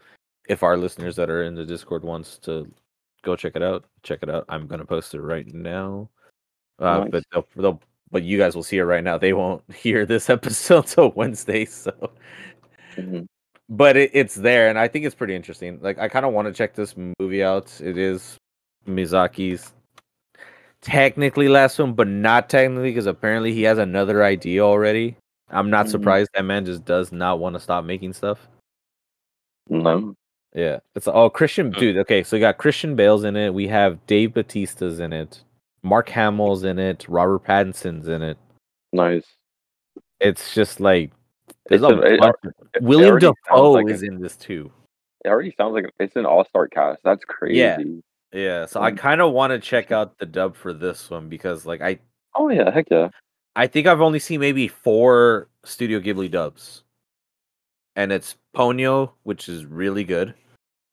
[0.48, 2.72] if our listeners that are in the Discord wants to
[3.24, 4.46] go check it out, check it out.
[4.50, 6.10] I'm gonna post it right now.
[6.80, 7.10] Uh, Nice.
[7.12, 9.18] But they'll, they'll but you guys will see it right now.
[9.18, 11.66] They won't hear this episode till Wednesday.
[11.66, 11.92] So,
[12.96, 13.28] Mhm.
[13.70, 15.80] but it, it's there, and I think it's pretty interesting.
[15.82, 17.80] Like I kind of want to check this movie out.
[17.82, 18.38] It is
[18.88, 19.74] Miyazaki's
[20.82, 25.16] technically last one, but not technically because apparently he has another idea already.
[25.50, 25.90] I'm not Mhm.
[25.92, 28.48] surprised that man just does not want to stop making stuff.
[29.68, 30.16] No.
[30.54, 31.80] Yeah, it's oh Christian Mm.
[31.80, 31.98] dude.
[31.98, 33.54] Okay, so we got Christian Bale's in it.
[33.54, 35.44] We have Dave Batista's in it.
[35.84, 37.06] Mark Hamill's in it.
[37.08, 38.38] Robert Pattinson's in it.
[38.92, 39.26] Nice.
[40.20, 41.12] It's just like
[41.68, 44.20] there's It's a a- it- It- it William already sounds Dafoe like is a- in
[44.22, 44.72] this too.
[45.24, 47.02] It already sounds like it's an all-star cast.
[47.04, 47.58] That's crazy.
[47.60, 47.78] Yeah.
[48.32, 48.98] Yeah, so I Mm.
[48.98, 52.00] kind of want to check out the dub for this one because like I
[52.36, 53.10] Oh yeah, heck yeah.
[53.56, 56.84] I think I've only seen maybe four Studio Ghibli dubs,
[58.00, 60.34] and it's Ponyo, which is really good.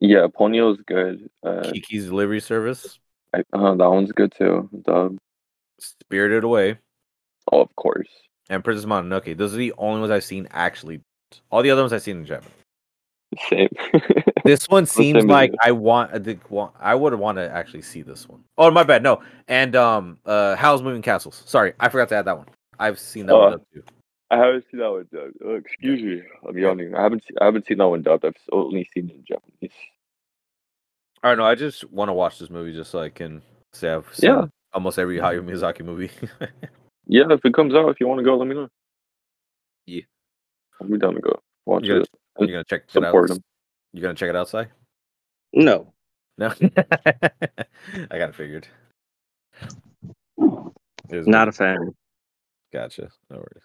[0.01, 1.31] Yeah, Ponyo is good.
[1.45, 2.99] Uh, Kiki's Delivery Service,
[3.33, 4.69] I, uh, that one's good too.
[4.85, 5.17] Dub.
[5.81, 6.79] Spirited Away,
[7.53, 8.09] Oh, of course.
[8.51, 9.37] and Princess Mononoke.
[9.37, 11.01] Those are the only ones I've seen actually.
[11.51, 12.51] All the other ones I've seen in Japan.
[13.49, 13.69] Same.
[14.45, 15.53] This one seems same like.
[15.61, 16.15] I want.
[16.15, 18.45] I think wa- I would want to actually see this one.
[18.57, 19.03] Oh, my bad.
[19.03, 21.43] No, and um, uh, Howl's Moving Castles.
[21.47, 22.47] Sorry, I forgot to add that one.
[22.79, 23.83] I've seen that Uh, one too.
[24.31, 25.37] I haven't seen that one dubbed.
[25.45, 26.23] Oh, excuse me.
[26.49, 26.95] I'm yawning.
[26.95, 27.25] I haven't.
[27.41, 28.25] I haven't seen that one dubbed.
[28.25, 29.73] I've only seen it in Japanese.
[31.23, 31.45] All right, know.
[31.45, 33.41] I just want to watch this movie just so I can
[33.73, 34.45] say I've seen Yeah.
[34.73, 36.11] almost every Hayao Miyazaki movie.
[37.09, 38.69] Yeah, if it comes out, if you want to go, let me know.
[39.87, 40.03] Yeah.
[40.81, 42.09] I'll be down to go watch You're it.
[42.41, 43.05] You're gonna check it out.
[43.05, 43.39] Support them.
[43.93, 44.71] You're gonna check it outside?
[45.53, 45.93] No.
[46.37, 48.67] No, I got it figured.
[51.09, 51.49] It Not good.
[51.49, 51.95] a fan.
[52.73, 53.09] Gotcha.
[53.31, 53.63] No worries.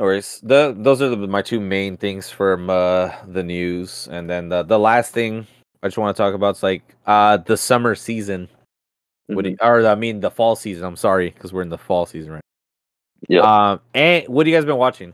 [0.00, 0.40] No worries.
[0.42, 4.62] The those are the, my two main things from uh, the news, and then the
[4.62, 5.46] the last thing
[5.82, 8.48] I just want to talk about is like uh the summer season.
[9.26, 9.52] What do Mhm.
[9.52, 10.86] you- or I mean the fall season.
[10.86, 12.42] I'm sorry because we're in the fall season right.
[13.28, 13.40] Yeah.
[13.42, 15.12] Um, and what have you guys been watching?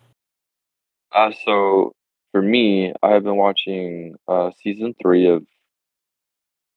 [1.10, 1.90] Uh, so
[2.30, 5.44] for me, I have been watching uh season three of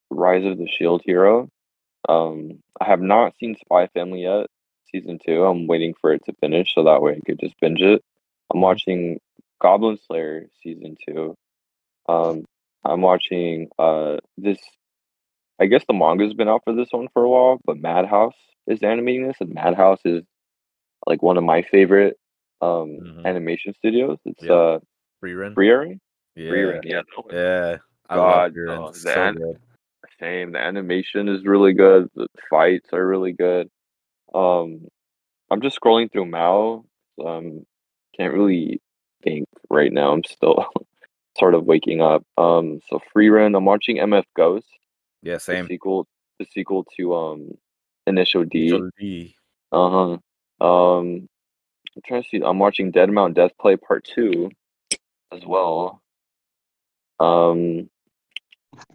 [0.10, 1.47] Rise of the Shield Hero.
[2.10, 4.47] Um, I have not seen Spy Family yet.
[4.92, 5.44] Season two.
[5.46, 8.04] I'm waiting for it to finish so that way I could just binge it.
[8.54, 9.20] I'm watching
[9.62, 11.36] Goblin Slayer season two.
[12.08, 12.46] Um,
[12.84, 14.60] I'm watching uh this.
[15.60, 18.36] I guess the manga's been out for this one for a while, but Madhouse
[18.68, 20.24] is animating this, and Madhouse is
[21.06, 22.18] like one of my favorite
[22.62, 23.26] um Mhm.
[23.26, 24.18] animation studios.
[24.26, 24.54] It's Yeah.
[24.54, 24.80] uh
[25.24, 25.54] Rerun.
[25.54, 26.00] Frieren.
[26.36, 26.52] Yeah.
[26.52, 27.02] Frieren, yeah.
[27.30, 27.34] that.
[27.34, 27.78] Yeah.
[28.16, 28.78] God, Rerun.
[28.90, 29.60] oh, so good.
[30.20, 30.52] Same.
[30.54, 32.10] The animation is really good.
[32.16, 33.70] The fights are really good.
[34.34, 34.88] Um,
[35.51, 36.86] I'm just scrolling through Mao.
[37.23, 37.65] Um,
[38.17, 38.82] can't really
[39.23, 40.11] think right now.
[40.13, 40.65] I'm still
[41.38, 42.23] sort of waking up.
[42.38, 43.55] Um, so Frieren.
[43.57, 44.67] I'm watching MF Ghost.
[45.23, 45.67] Yeah, The same.
[45.67, 46.07] sequel.
[46.39, 47.51] The sequel to um
[48.07, 48.69] Initial D.
[48.69, 49.36] So D.
[49.71, 50.17] Uh
[50.61, 50.65] huh.
[50.65, 51.27] Um,
[51.95, 52.41] I'm trying to see.
[52.43, 54.49] I'm watching Dead Mount Death Play Part Two,
[55.34, 56.01] as well.
[57.19, 57.89] Um,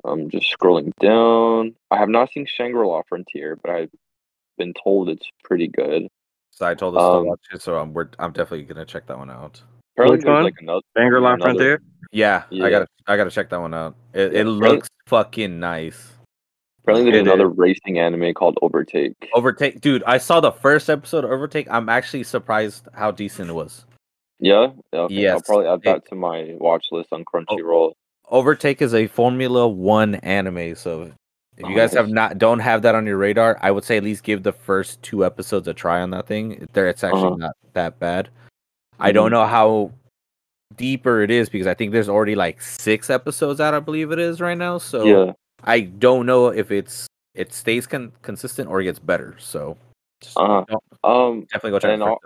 [0.05, 1.75] I'm just scrolling down.
[1.91, 3.91] I have not seen Shangri La Frontier, but I've
[4.59, 6.09] been told it's pretty good.
[6.51, 9.07] So I told us Um, to watch it, so I'm we're, I'm definitely gonna check
[9.09, 9.61] that one out.
[9.97, 10.45] Apparently, Which there's one?
[10.45, 11.83] like another Shangri-La another- Frontier.
[12.13, 12.65] Yeah, Yeah.
[12.65, 13.97] I gotta I gotta check that one out.
[14.13, 16.13] It Yeah, it looks fucking nice.
[16.83, 17.57] Apparently, there's It another is.
[17.59, 19.15] racing anime called Overtake.
[19.35, 20.03] Overtake, dude.
[20.07, 21.67] I saw the first episode of Overtake.
[21.71, 23.85] I'm actually surprised how decent it was.
[24.39, 25.01] Yeah, yeah.
[25.01, 25.29] Okay.
[25.29, 27.95] I'll probably add it- that to my watch list on Crunchyroll.
[28.31, 31.11] Overtake is a Formula One anime, so
[31.57, 34.03] if you guys have not don't have that on your radar, I would say at
[34.05, 36.67] least give the first two episodes a try on that thing.
[36.73, 37.37] There, it's actually Uh-huh.
[37.37, 38.29] not that bad.
[38.99, 39.33] I don't Mhm.
[39.33, 39.91] know how
[40.77, 43.75] deeper it is because I think there's already like six episodes out.
[43.75, 44.79] I believe it is right now.
[44.79, 45.33] So yeah,
[45.65, 49.35] I don't know if it's it stays con- consistent or gets better.
[49.39, 49.77] So
[50.37, 50.65] Uh-huh.
[51.05, 52.19] um, definitely go check and out.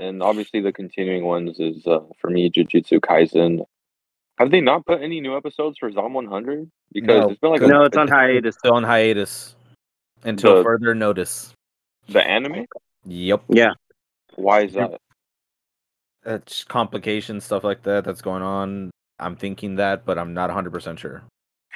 [0.00, 3.64] and obviously the continuing ones is uh, for me Jujutsu Kaisen.
[4.38, 6.70] Have they not put any new episodes for Zom 100?
[6.92, 8.54] Because No, it's been like No, a, it's on hiatus.
[8.56, 9.56] Still on hiatus
[10.24, 11.52] until The- further notice.
[12.08, 12.64] the anime.
[13.04, 13.42] Yep.
[13.48, 13.72] Yeah.
[14.36, 14.98] Why is that?
[16.24, 18.90] It's complications, stuff like that that's going on.
[19.18, 21.22] I'm thinking that, but I'm not 100% sure.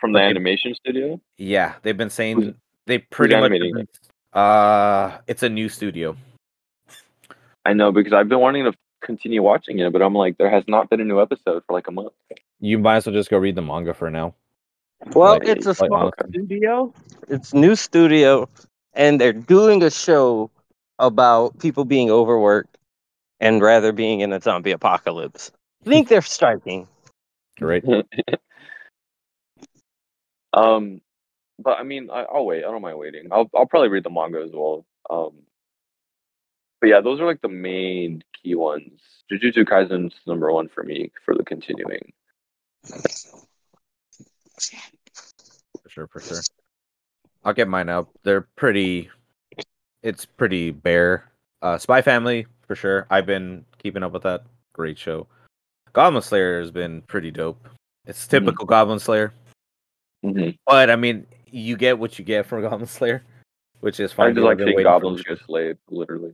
[0.01, 0.29] From the Okay.
[0.29, 1.21] animation studio?
[1.39, 2.55] Yeah, they've been saying Who's-
[2.87, 3.43] they pretty much.
[3.45, 3.89] animating been-
[4.33, 6.17] Uh, it's a new studio.
[7.65, 10.65] I know because I've been wanting to continue watching it, but I'm like, there has
[10.67, 12.13] not been a new episode for like a month.
[12.63, 14.35] You might as well just go read the manga for now.
[15.15, 16.31] Well, Like- it's a like, small honestly.
[16.31, 16.95] studio.
[17.29, 18.49] It's new studio,
[18.95, 20.49] and they're doing a show
[21.01, 22.79] about people being overworked
[23.41, 25.51] and rather being in a zombie apocalypse.
[25.85, 26.87] I think they're striking.
[27.61, 27.83] Right?
[30.53, 31.01] um,
[31.59, 32.65] but I mean, I, I'll wait.
[32.65, 33.27] I don't mind waiting.
[33.33, 34.85] I'll I'll probably read the manga as well.
[35.11, 35.33] Um,
[36.81, 39.01] but yeah, those are like the main key ones.
[39.33, 42.13] Jujutsu Kaisen's number one for me for the continuing.
[45.83, 46.41] For sure, for sure.
[47.45, 48.09] I'll get mine out.
[48.23, 49.11] They're pretty.
[50.03, 51.31] It's pretty bare.
[51.61, 53.07] Uh, Spy Family for sure.
[53.11, 54.45] I've been keeping up with that.
[54.73, 55.27] Great show.
[55.93, 57.69] Goblin Slayer has been pretty dope.
[58.07, 59.33] It's typical Goblin Slayer,
[60.23, 63.23] hmm but I mean, you get what you get from Goblin Slayer,
[63.81, 64.31] which is fine.
[64.31, 66.33] I just like seeing goblins get slayed, literally.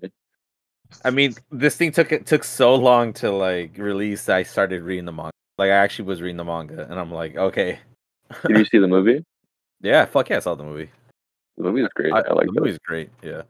[1.05, 4.29] I mean, this thing took it took so long to like release.
[4.29, 5.33] I started reading the manga.
[5.59, 7.81] Like I actually was reading the manga, and I'm like, okay,
[8.47, 9.25] Did you see the movie?
[9.81, 10.91] yeah, fuck yeah, I saw the movie.
[11.57, 12.13] The movie is great.
[12.13, 13.11] I, I, like the movie's great.
[13.23, 13.43] Yeah,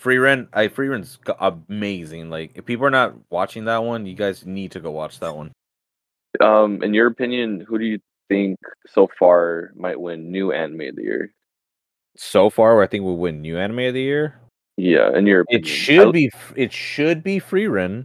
[0.00, 0.48] Frieren.
[0.52, 2.28] I Frieren's amazing.
[2.28, 5.34] Like if people are not watching that one, you guys need to go watch that
[5.34, 5.52] one.
[6.40, 7.98] Um, in your opinion, who do you
[8.28, 11.32] think so far might win new anime of the year?
[12.18, 14.38] So far, I think we'll win new anime of the year.
[14.76, 16.30] Yeah, in your opinion, It should I- be.
[16.54, 18.04] It should be Frieren.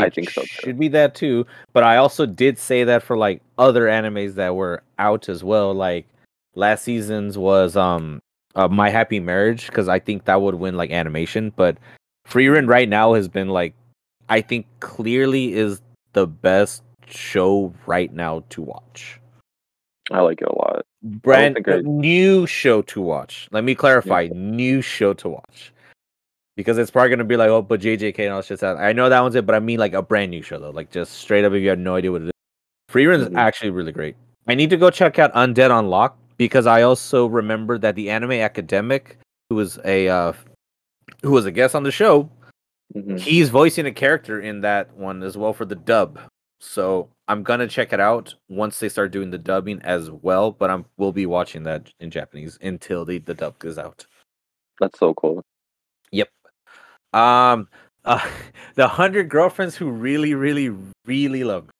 [0.00, 0.48] I think so, too.
[0.64, 1.46] Should be that too.
[1.72, 5.74] But I also did say that for like other animes that were out as well.
[5.74, 6.06] Like
[6.54, 8.20] last season's was um
[8.54, 11.52] uh, My Happy Marriage because I think that would win like animation.
[11.54, 11.78] But
[12.28, 13.74] Frieren right now has been like
[14.28, 15.80] I think clearly is
[16.12, 19.20] the best show right now to watch.
[20.10, 20.84] I like it a lot.
[21.02, 23.48] Brand I- new show to watch.
[23.52, 25.72] Let me clarify, new show to watch.
[26.58, 28.78] Because it's probably gonna be like, oh, but JJK and all that shit's out.
[28.78, 30.70] I know that one's it, but I mean like a brand new show though.
[30.70, 32.32] Like just straight up if you have no idea what it is.
[32.90, 33.38] Frieren is Mhm.
[33.38, 34.16] actually really great.
[34.48, 38.32] I need to go check out Undead Unluck because I also remember that the anime
[38.32, 40.32] academic, who was a uh,
[41.22, 42.28] who was a guest on the show,
[42.96, 43.20] Mhm.
[43.20, 46.18] he's voicing a character in that one as well for the dub.
[46.58, 50.50] So I'm gonna check it out once they start doing the dubbing as well.
[50.50, 54.06] But I'm we'll be watching that in Japanese until the, the dub goes out.
[54.80, 55.44] That's so cool.
[57.12, 57.68] Um,
[58.04, 58.26] uh,
[58.74, 60.70] the hundred girlfriends who really, really,
[61.06, 61.70] really love me.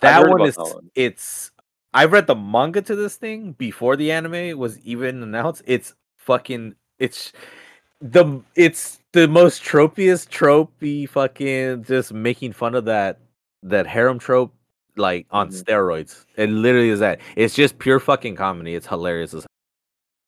[0.00, 0.56] That one is.
[0.56, 0.90] that one.
[0.94, 1.50] It's.
[1.92, 5.62] I read the manga to this thing before the anime was even announced.
[5.66, 6.74] It's fucking.
[6.98, 7.32] It's
[8.00, 8.40] the.
[8.54, 13.18] It's the most tropiest tropey fucking just making fun of that
[13.62, 14.54] that harem trope
[14.96, 15.62] like on Mhm.
[15.64, 16.24] steroids.
[16.36, 17.20] It literally is that.
[17.36, 18.74] It's just pure fucking comedy.
[18.74, 19.46] It's hilarious as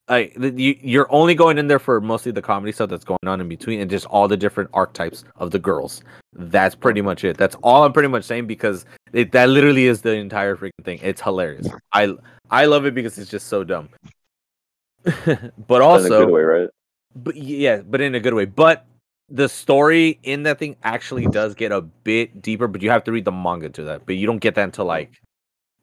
[0.08, 3.40] like you, you're only going in there for mostly the comedy stuff that's going on
[3.40, 6.02] in between and just all the different archetypes of the girls.
[6.32, 7.36] That's pretty much it.
[7.36, 10.98] That's all i'm pretty much saying because it, that literally is the entire freaking thing.
[11.02, 11.68] It's hilarious.
[11.92, 12.14] I
[12.50, 13.88] i love it because it's just so dumb.
[15.04, 16.68] But in a also good way, right?
[17.14, 18.44] but yeah but in a good way.
[18.44, 18.86] But
[19.28, 23.12] the story in that thing actually does get a bit deeper but you have to
[23.12, 24.04] read the manga to that.
[24.04, 25.20] But you don't get that until like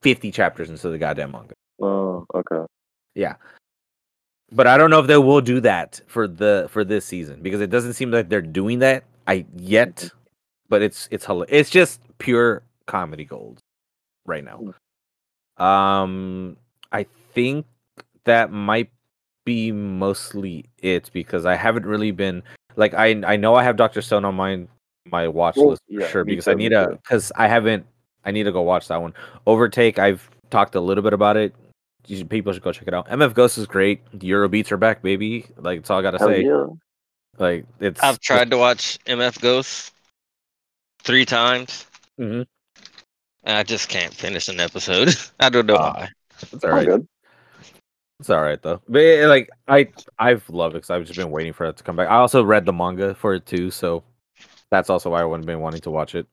[0.02, 1.54] 50 chapters into the goddamn manga.
[1.82, 2.66] Oh, okay.
[4.52, 7.62] But I don't know if they will do that for the for this season because
[7.62, 10.10] it doesn't seem like they're doing that I yet.
[10.70, 13.60] But it's it's it's just pure comedy gold
[14.26, 14.74] right now.
[15.64, 16.58] Um,
[16.91, 17.66] I think
[18.26, 18.89] that might
[19.45, 22.43] be mostly it because I haven't really been
[22.76, 24.66] like I I know I have Doctor Stone on my
[25.06, 27.47] my watch Well, list for yeah, sure because I too, me need a because I
[27.47, 27.86] haven't
[28.26, 29.14] I need to go watch that one.
[29.45, 31.54] Overtake I've talked a little bit about it.
[32.10, 33.07] You should, people should go check it out.
[33.07, 34.01] MF Ghost is great.
[34.12, 35.45] The Eurobeats are back, baby.
[35.57, 36.43] Like that's all I gotta Hell say.
[36.43, 36.66] yeah.
[37.38, 39.93] Like it's I've tried to watch MF Ghost
[41.03, 41.86] three times,
[42.20, 42.47] Mhm.
[43.43, 45.16] and I just can't finish an episode.
[45.39, 45.93] I don't know Ah.
[45.93, 46.10] why.
[46.51, 46.88] It's all All right.
[46.88, 47.07] good.
[48.20, 48.82] It's all right though.
[48.89, 51.84] But yeah, like I I've loved it because I've just been waiting for it to
[51.84, 52.10] come back.
[52.10, 54.03] I also read the manga for it too, so
[54.72, 56.26] that's also why I've been wanting to watch it.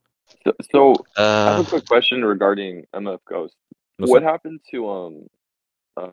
[0.44, 3.54] So, so I Uh, have a quick question regarding MF Ghost.
[3.98, 4.30] What up?
[4.30, 5.26] happened to um
[5.96, 6.10] uh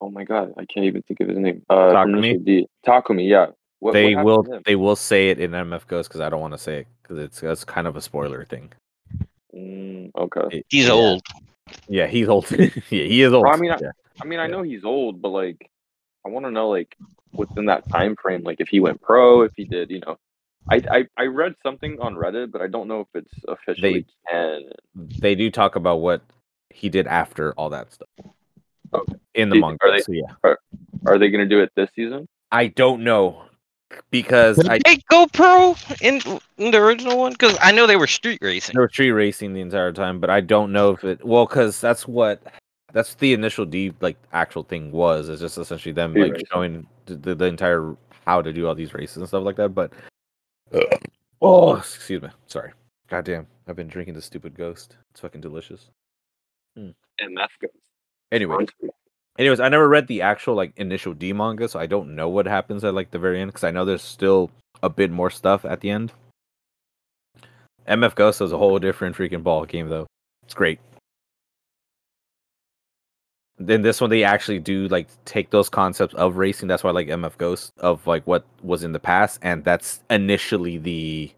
[0.00, 1.62] oh my god, I can't even think of his name.
[1.68, 2.44] Uh Takumi?
[2.44, 2.66] D.
[2.86, 3.46] Takumi, yeah.
[3.80, 6.52] What, they what will they will say it in MF Ghost because I don't want
[6.54, 8.72] to say it because it's that's kind of a spoiler thing.
[9.54, 10.58] Mm, okay.
[10.58, 10.92] It- he's yeah.
[10.92, 11.22] old.
[11.88, 12.50] Yeah, he's old.
[12.50, 13.46] yeah, he is old.
[13.46, 13.90] I mean, I- yeah.
[14.20, 14.50] I mean, I Yeah.
[14.52, 15.70] know he's old, but like
[16.26, 16.94] I want to know like
[17.32, 20.18] within that time frame, like if he went pro, if he did, you know.
[20.68, 24.70] I, I, I read something on Reddit, but I don't know if it's officially canon.
[24.94, 26.22] they do talk about what
[26.68, 28.08] he did after all that stuff.
[28.92, 29.14] Okay.
[29.34, 30.54] In the Do manga, are they- so yeah,
[31.06, 32.26] Are they gonna do it this season?
[32.52, 33.44] I don't know
[34.10, 36.20] because Did I they go pro in,
[36.58, 37.32] in the original one?
[37.32, 38.74] Because I know they were street racing.
[38.74, 41.80] they were street racing the entire time, but I don't know if it well because
[41.80, 42.42] that's what
[42.92, 45.28] that's the initial D like actual thing was.
[45.28, 46.46] It's just essentially them Street like racing.
[46.52, 49.70] showing the, the, the entire how to do all these races and stuff like that.
[49.74, 49.92] But
[51.40, 52.72] oh, excuse me, sorry.
[53.08, 54.96] Goddamn, I've been drinking the stupid ghost.
[55.10, 55.88] It's fucking delicious.
[56.76, 56.90] Hmm.
[57.18, 57.74] and that's Ghost.
[58.32, 58.66] Anyway,
[59.38, 62.46] anyways, I never read the actual like initial D manga, so I don't know what
[62.46, 64.50] happens at like the very end because I know there's still
[64.82, 66.12] a bit more stuff at the end.
[67.88, 70.06] MF Ghost is a whole different freaking ball game though.
[70.44, 70.78] It's great.
[73.58, 76.68] Then this one they actually do like take those concepts of racing.
[76.68, 80.00] That's why I like MF Ghost of like what was in the past, and that's
[80.08, 81.32] initially the.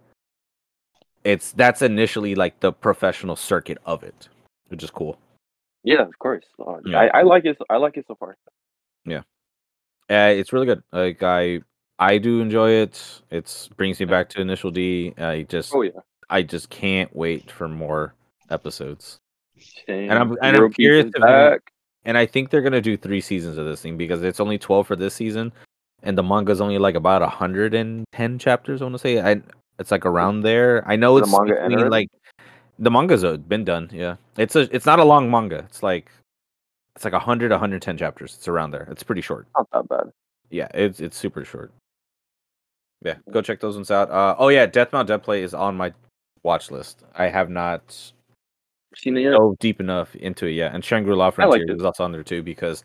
[1.24, 4.28] It's that's initially like the professional circuit of it,
[4.68, 5.18] which is cool.
[5.84, 6.44] Yeah, of course.
[6.58, 7.00] Uh, Yeah.
[7.00, 7.56] I, I like it.
[7.70, 8.36] I like it so far.
[9.04, 9.22] Yeah,
[10.10, 10.82] uh, it's really good.
[10.92, 11.60] Like I,
[11.98, 13.22] I do enjoy it.
[13.30, 15.14] It's brings me back to Initial D.
[15.18, 16.00] I just, Oh yeah.
[16.30, 18.14] I just can't wait for more
[18.50, 19.18] episodes.
[19.88, 21.60] And I'm- and I'm curious if- back.
[22.04, 24.88] And I think they're gonna do three seasons of this thing because it's only twelve
[24.88, 25.52] for this season,
[26.02, 28.82] and the manga's only like about hundred and ten chapters.
[28.82, 29.40] I want to say, I,
[29.78, 30.82] it's like around there.
[30.88, 32.08] I know Is it's manga between, like
[32.78, 33.90] the manga's been done.
[33.92, 35.58] Yeah, it's a, it's not a long manga.
[35.58, 36.10] It's like,
[36.96, 38.34] it's like 100, 110 chapters.
[38.38, 38.86] It's around there.
[38.90, 39.46] It's pretty short.
[39.56, 40.10] Not that bad.
[40.50, 41.72] Yeah, it's it's super short.
[43.04, 44.10] Yeah, go check those ones out.
[44.10, 45.92] Uh, oh yeah, Deathmount Dead Play is on my
[46.42, 47.02] watch list.
[47.16, 48.12] I have not
[48.94, 49.30] Seen it yet?
[49.32, 52.42] dove deep enough into it yet, and Shangri La Frontier is also on there too
[52.42, 52.84] because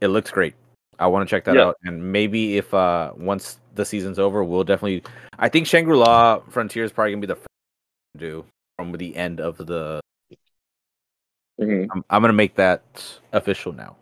[0.00, 0.54] it looks great.
[0.98, 1.66] I want to check that Yeah.
[1.66, 5.02] out, and maybe if uh once the season's over, we'll definitely.
[5.38, 7.46] I think Shangri La Frontier is probably gonna be the first
[8.14, 8.44] to do
[8.82, 10.00] from the end of the.
[11.60, 11.86] Mhm.
[11.92, 12.82] I'm, I'm gonna make that
[13.32, 13.96] official now.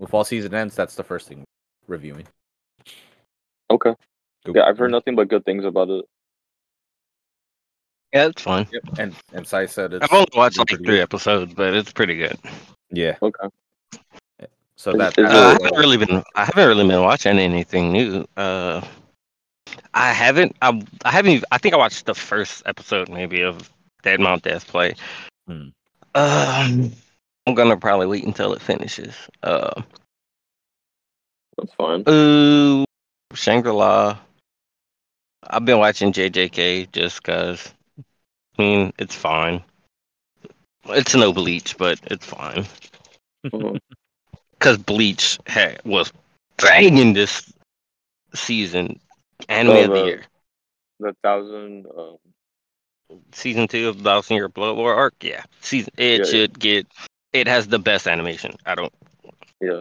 [0.00, 1.42] If all season ends, that's the first thing
[1.88, 2.26] reviewing.
[3.70, 3.94] Okay.
[4.44, 6.04] Go- Yeah, I've heard nothing but good things about it.
[8.14, 8.66] Yeah, it's fun.
[8.72, 11.00] Yep, and and Sai said it's I've only watched like three good.
[11.00, 12.38] episodes, but it's pretty good.
[12.90, 13.48] Yeah, Okay.
[14.76, 16.22] so Is- that is Uh, I haven't really been.
[16.36, 18.26] I haven't really been watching anything new.
[18.36, 18.80] Uh,
[19.92, 20.54] I haven't.
[20.62, 21.32] I, I haven't.
[21.32, 23.70] Even, I think I watched the first episode maybe of
[24.02, 24.94] Dead Mount Death Play.
[25.46, 25.68] Hmm.
[26.14, 26.92] Um,
[27.46, 29.14] I'm gonna probably wait until it finishes.
[29.42, 29.82] Uh,
[31.56, 32.04] That's fine.
[32.08, 32.84] ooh,
[33.34, 34.18] Shangri La.
[35.50, 37.72] I've been watching JJK just cause.
[38.58, 39.62] I mean, it's fine.
[40.90, 42.66] It's no Bleach, but it's fine.
[43.46, 43.78] Mhm.
[44.58, 46.12] Cause Bleach had, was
[46.56, 47.52] banging this
[48.34, 48.98] season.
[49.48, 50.22] Anime Oh, of the the- year.
[50.98, 51.86] The thousand.
[51.96, 52.16] Um,
[53.32, 55.14] Season two of Thousand Year Blood War arc.
[55.22, 55.92] Yeah, season.
[55.96, 56.30] It Yeah, yeah.
[56.30, 56.86] should get.
[57.32, 58.54] It has the best animation.
[58.66, 58.92] I don't.
[59.60, 59.80] yeah.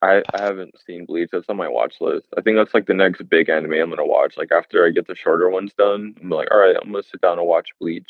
[0.00, 1.30] I I haven't seen Bleach.
[1.32, 2.26] That's on my watch list.
[2.36, 4.36] I think that's like the next big anime I'm gonna watch.
[4.36, 7.20] Like after I get the shorter ones done, I'm like, all right, I'm gonna sit
[7.20, 8.06] down and watch Bleach.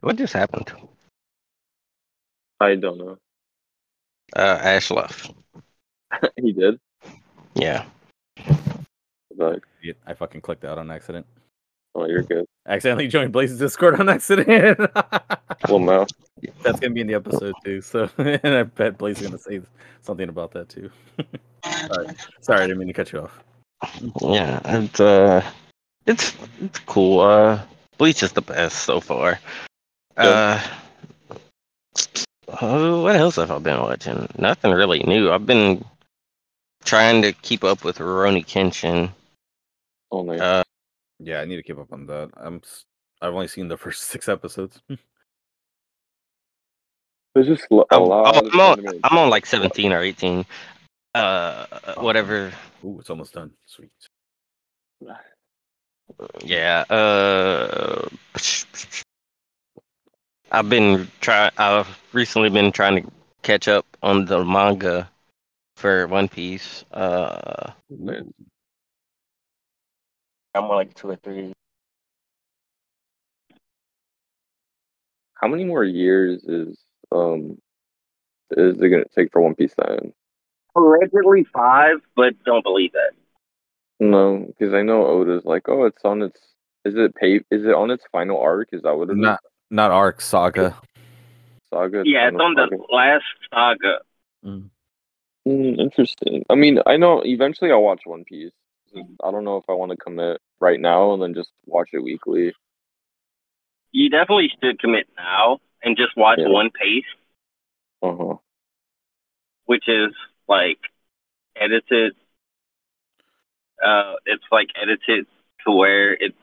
[0.00, 0.72] What just happened?
[2.60, 3.18] I don't know.
[4.34, 5.30] Uh, Ash left.
[6.36, 6.78] he did.
[7.54, 7.84] Yeah.
[9.38, 11.24] Like, Yeah, I fucking clicked out on accident.
[11.94, 12.44] Oh, you're good.
[12.66, 14.78] accidentally joined Blaise's Discord on accident.
[15.68, 16.06] Well, Mo.
[16.62, 17.80] That's gonna be in the episode too.
[17.80, 19.60] So, and I bet Blaze is gonna say
[20.02, 20.88] something about that too.
[21.64, 22.06] Sorry,
[22.40, 23.40] sorry, I didn't mean to cut you off.
[24.22, 25.42] Yeah, and uh,
[26.06, 27.20] it's it's cool.
[27.20, 27.60] Uh,
[27.98, 29.40] Bleach is the best so far.
[30.16, 30.62] Uh,
[32.48, 34.28] uh, what else have I been watching?
[34.38, 35.30] Nothing really new.
[35.32, 35.84] I've been
[36.84, 39.10] trying to keep up with Rurouni Kenshin.
[40.10, 40.40] Oh, nice.
[40.40, 40.64] Uh,
[41.18, 42.30] Yeah, I need to keep up on that.
[42.36, 42.62] I'm.
[43.20, 44.80] I've only seen the first six episodes.
[47.34, 48.36] There's just a I'm, lot.
[48.36, 49.00] I'm, on.
[49.04, 50.44] I'm on like 17 or 18.
[51.14, 51.66] Uh,
[51.98, 52.52] whatever.
[52.84, 53.52] Ooh, it's almost done.
[53.66, 53.90] Sweet.
[56.42, 56.84] Yeah.
[56.88, 58.08] Uh,
[60.50, 61.52] I've been trying.
[61.58, 63.10] I've recently been trying to
[63.42, 65.10] catch up on the manga
[65.76, 66.84] for One Piece.
[66.92, 67.72] Uh.
[70.58, 71.52] I'm on like two or three.
[75.34, 76.76] How many more years is
[77.12, 77.58] um
[78.50, 80.12] is it gonna take for One Piece then?
[80.74, 83.14] Allegedly five, but don't believe it.
[84.00, 86.40] No, because I know Oda's like, oh, it's on its.
[86.84, 87.36] Is it pay?
[87.36, 88.68] Is it on its final arc?
[88.72, 89.18] Is that what it is?
[89.18, 89.40] Not
[89.70, 90.76] not Arc Saga.
[91.72, 92.02] Saga.
[92.04, 93.98] Yeah, it's final on the last saga.
[94.44, 96.44] Mm, interesting.
[96.50, 98.52] I mean, I know eventually I'll watch One Piece.
[98.96, 102.02] I don't know if I want to commit right now and then just watch it
[102.02, 102.52] weekly.
[103.92, 106.48] You definitely should commit now and just watch Yeah.
[106.48, 107.04] One Piece,
[108.02, 108.34] Uh huh.
[109.66, 110.12] which is
[110.48, 110.78] like
[111.56, 112.14] edited.
[113.84, 115.26] Uh, it's like edited
[115.66, 116.34] to where it's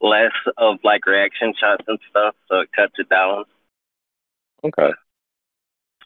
[0.00, 3.44] less of like reaction shots and stuff, so it cuts it down.
[4.64, 4.92] Okay.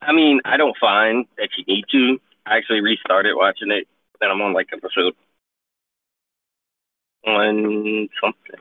[0.03, 2.18] I mean, I don't find that you need to.
[2.47, 3.87] I actually restarted watching it,
[4.21, 5.14] and I'm on like episode
[7.23, 8.61] one something,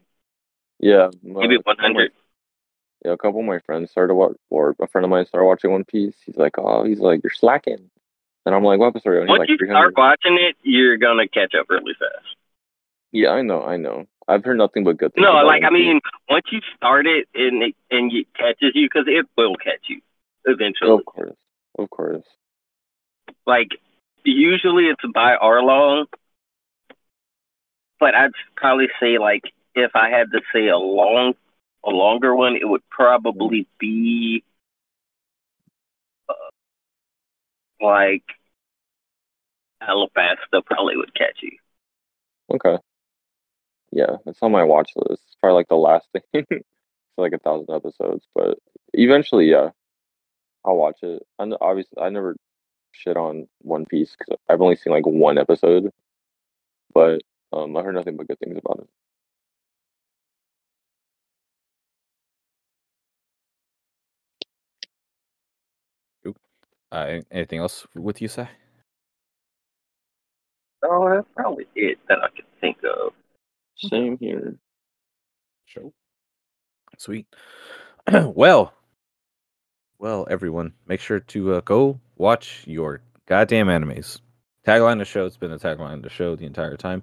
[0.79, 1.09] Yeah.
[1.23, 2.11] my- maybe uh, a couple of my- 100.
[3.05, 5.71] Yeah, a couple of my friends started watch, or a friend of mine started watching
[5.71, 6.15] One Piece.
[6.25, 7.89] He's like, oh, he's like, you're slacking.
[8.45, 9.11] And I'm like, what episode?
[9.11, 12.35] are you on?" Once like, you start watching it, you're gonna catch up really fast.
[13.13, 14.05] Yeah, I know, I know.
[14.27, 15.23] I've heard nothing but good things.
[15.23, 18.87] No, like I One mean, once you start it and it and it catches you,
[18.87, 20.01] because it will catch you
[20.45, 20.91] eventually.
[20.91, 21.35] of course,
[21.77, 22.25] of course.
[23.47, 23.69] Like
[24.23, 26.05] usually it's by long,
[27.99, 29.43] but I'd probably say like
[29.75, 31.33] if I had to say a long,
[31.85, 34.43] a longer one, it would probably be
[36.29, 36.33] uh,
[37.81, 38.23] like
[39.81, 41.57] Alabasta probably would catch you.
[42.51, 42.77] Okay.
[43.91, 45.23] Yeah, it's on my watch list.
[45.25, 46.45] It's probably like the last thing.
[47.17, 48.57] like a thousand episodes, but
[48.93, 49.69] eventually, yeah,
[50.65, 51.23] I'll watch it.
[51.37, 52.35] And obviously, I never
[52.91, 55.91] shit on One Piece because I've only seen like one episode,
[56.93, 57.21] but
[57.53, 58.89] um, I heard nothing but good things about it.
[66.91, 68.49] Uh, anything else with you, Sai?
[70.83, 73.13] Oh, that's probably it that I can think of.
[73.77, 74.55] Same here.
[75.65, 75.93] Show.
[76.97, 77.27] Sweet.
[78.11, 78.73] well,
[79.99, 84.19] well, everyone, make sure to uh, go watch your goddamn animes.
[84.67, 85.25] Tagline of the show.
[85.25, 87.01] It's been the tagline of the show the entire time.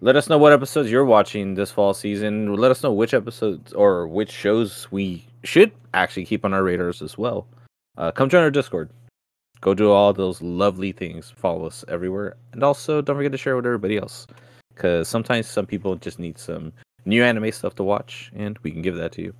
[0.00, 2.54] Let us know what episodes you're watching this fall season.
[2.54, 7.02] Let us know which episodes or which shows we should actually keep on our radars
[7.02, 7.46] as well.
[7.98, 8.88] Uh, come join our Discord.
[9.60, 11.32] Go do all those lovely things.
[11.36, 14.26] Follow us everywhere, and also don't forget to share with everybody else.
[14.74, 16.72] Because sometimes some people just need some
[17.04, 19.34] new anime stuff to watch, and we can give that to you.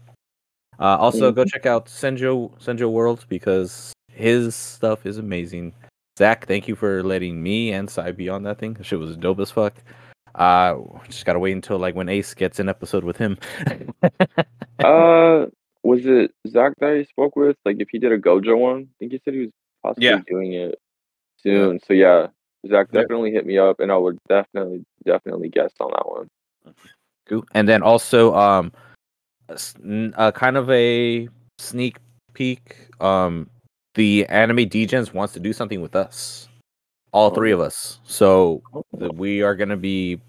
[0.79, 5.75] Uh, also, go check out Senjo Senjo World because his stuff is amazing.
[6.19, 8.75] Zach, thank you for letting me and Sai be on that thing.
[8.75, 9.75] That shit was dope as fuck.
[10.35, 10.77] Uh,
[11.09, 13.39] just gotta wait until like when Ace gets an episode with him.
[14.79, 15.47] Uh,
[15.85, 17.57] was it Zach that I spoke with?
[17.65, 19.51] Like, if he did a Gojo one, I think he said he was
[19.83, 20.21] possibly Yeah.
[20.27, 20.77] doing it
[21.37, 21.79] soon.
[21.87, 22.29] So yeah,
[22.69, 26.75] Zach definitely hit me up, and I would definitely, definitely guest on that one.
[27.27, 27.45] Cool.
[27.55, 28.73] And then also, um,
[29.49, 31.29] a uh, kind of a
[31.59, 31.99] sneak
[32.35, 32.89] peek.
[33.01, 33.49] Um,
[33.95, 36.49] the anime Degens wants to do something with us,
[37.13, 38.01] all three of us.
[38.05, 38.63] So
[38.99, 40.21] that we are gonna be.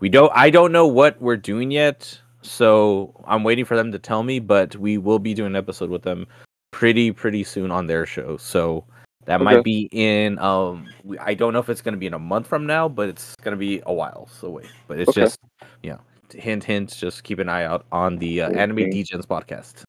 [0.00, 0.32] We don't.
[0.34, 2.18] I don't know what we're doing yet.
[2.42, 4.38] So I'm waiting for them to tell me.
[4.40, 6.26] But we will be doing an episode with them
[6.72, 8.36] pretty pretty soon on their show.
[8.36, 8.84] So
[9.26, 9.44] that Okay.
[9.44, 10.38] might be in.
[10.38, 10.88] Um,
[11.20, 13.56] I don't know if it's gonna be in a month from now, but it's gonna
[13.56, 14.28] be a while.
[14.28, 14.70] So wait.
[14.88, 15.20] But it's Okay.
[15.20, 15.38] just
[15.82, 16.00] you know
[16.34, 19.82] hint hint just keep an eye out on the uh, anime Degens podcast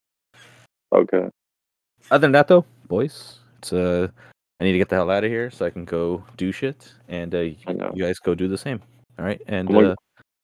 [0.94, 1.30] Okay.
[2.12, 4.08] other than that though boys it's uh
[4.60, 6.94] i need to get the hell out of here so i can go do shit
[7.08, 7.56] and uh I
[7.94, 8.82] you guys go do the same
[9.20, 9.96] all right and I'm gonna- uh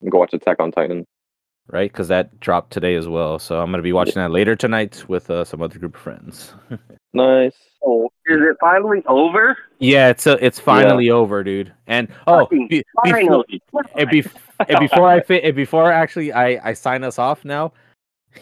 [0.09, 1.05] Go watch Attack on Titan.
[1.67, 1.91] right?
[1.91, 3.37] Because that dropped today as well.
[3.37, 6.53] So I'm gonna be watching that later tonight with uh, some other group of friends.
[7.13, 7.55] Nice.
[7.83, 9.57] Oh, is it finally over?
[9.79, 11.73] yeah, it's uh, it's finally over, dude.
[11.87, 13.61] And oh, Fucking be- before, Finally.
[13.95, 14.35] and, bef-
[14.69, 17.73] and before I fit, and before actually I I sign us off now,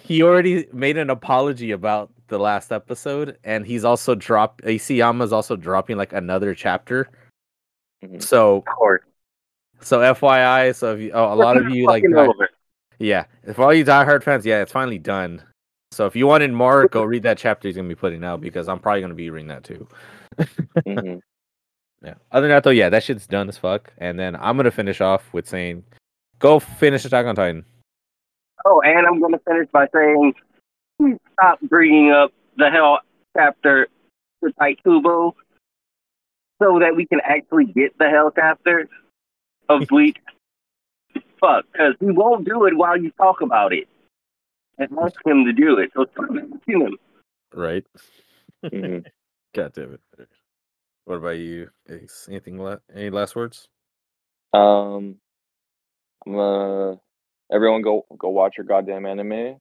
[0.04, 4.64] he already made an apology about the last episode, and he's also dropped.
[4.64, 7.10] Isayama's also dropping like another chapter.
[8.04, 8.22] Mhm.
[8.22, 8.64] So
[9.82, 12.28] so FYI, so if you, oh, a lot of you like die-
[13.00, 15.42] yeah, if all you diehard fans, yeah, it's finally done.
[15.92, 18.68] So if you wanted more, go read that chapter he's gonna be putting out because
[18.68, 19.88] I'm probably gonna be reading that too.
[20.86, 21.22] Mhm.
[22.04, 22.14] Yeah.
[22.32, 23.92] Other than that though, yeah, that shit's done as fuck.
[23.98, 25.84] And then I'm gonna finish off with saying,
[26.38, 27.66] go finish Attack on Titan.
[28.66, 30.34] Oh, and I'm going to finish by saying,
[31.00, 33.00] please stop bringing up the Hell
[33.36, 33.88] chapter
[34.40, 35.36] for Tite Kubo
[36.62, 38.90] so that we can actually get the Hell chapter
[39.70, 40.18] of Bleach.
[41.40, 43.88] Fuck, because he won't do it while you talk about it.
[44.80, 45.92] And ask him to do it.
[45.96, 46.98] So stop asking him.
[47.54, 47.86] Right.
[48.64, 49.06] Mhm.
[49.56, 50.28] God damn it.
[51.06, 51.70] What about you?
[51.90, 52.28] Ace?
[52.30, 52.58] Anything?
[52.60, 53.70] La- any last words?
[54.54, 55.16] Um,
[56.26, 57.00] I'm gonna
[57.52, 59.58] everyone go go watch your goddamn anime.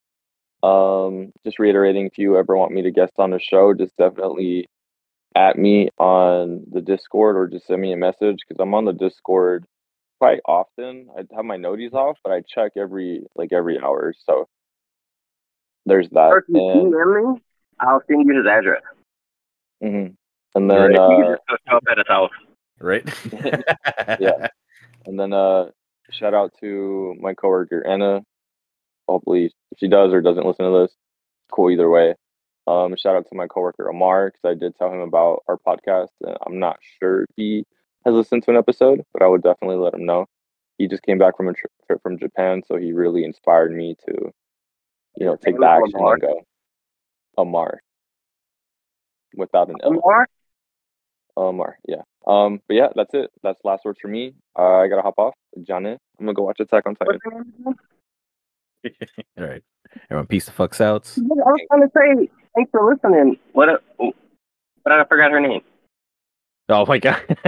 [0.66, 4.68] Um, just reiterating, if you ever want me to guest on the show, just definitely
[5.34, 8.93] at me on the Discord or just send me a message because I'm on the
[8.93, 9.66] Discord
[10.18, 11.09] quite often.
[11.16, 14.14] I have my noties off, but I check every like every hour.
[14.24, 14.48] So
[15.84, 16.30] there's that.
[16.32, 17.40] Or if And, email me,
[17.78, 18.82] I'll send you his address.
[19.82, 20.16] mhm.
[20.55, 22.30] and then you uh, can just go show up at his house.
[22.80, 23.05] Right.
[24.20, 24.48] Yeah.
[25.05, 25.66] And then uh
[26.10, 28.22] shout out to my coworker Anna.
[29.08, 30.94] Hopefully if she does or doesn't listen to this,
[31.50, 32.14] cool either way.
[32.66, 36.08] Um shout out to my coworker Amar because I did tell him about our podcast.
[36.22, 37.64] And I'm not sure if he
[38.04, 40.26] has listened to an episode, but I would definitely let him know.
[40.78, 44.32] He just came back from a trip from Japan, so he really inspired me to,
[45.16, 45.82] you know, take the Amar?
[45.82, 46.42] action and go.
[47.38, 47.80] Amar.
[49.34, 49.90] Without an L.
[49.92, 50.28] Amar?
[51.36, 52.02] Omar, yeah.
[52.26, 53.30] Um, but yeah, that's it.
[53.42, 54.34] That's last words for me.
[54.58, 55.34] Uh, I gotta hop off.
[55.62, 57.20] Johnny, I'm gonna go watch Attack on Titan.
[59.38, 59.62] All right.
[60.10, 61.10] Everyone, peace the fucks out.
[61.16, 63.38] I was going to say, thanks for listening.
[63.52, 63.68] What?
[63.68, 64.12] A, oh,
[64.84, 65.62] but I forgot her name.
[66.68, 67.22] Oh my god.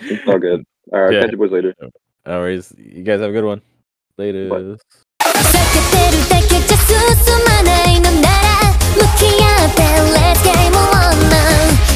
[0.00, 0.64] it's all good.
[0.92, 1.20] All right, yeah.
[1.20, 1.74] catch you boys later.
[2.26, 2.64] All right.
[2.78, 3.60] You guys have a good one.
[4.16, 4.48] Later.
[4.48, 4.82] Let's
[10.42, 11.93] game on now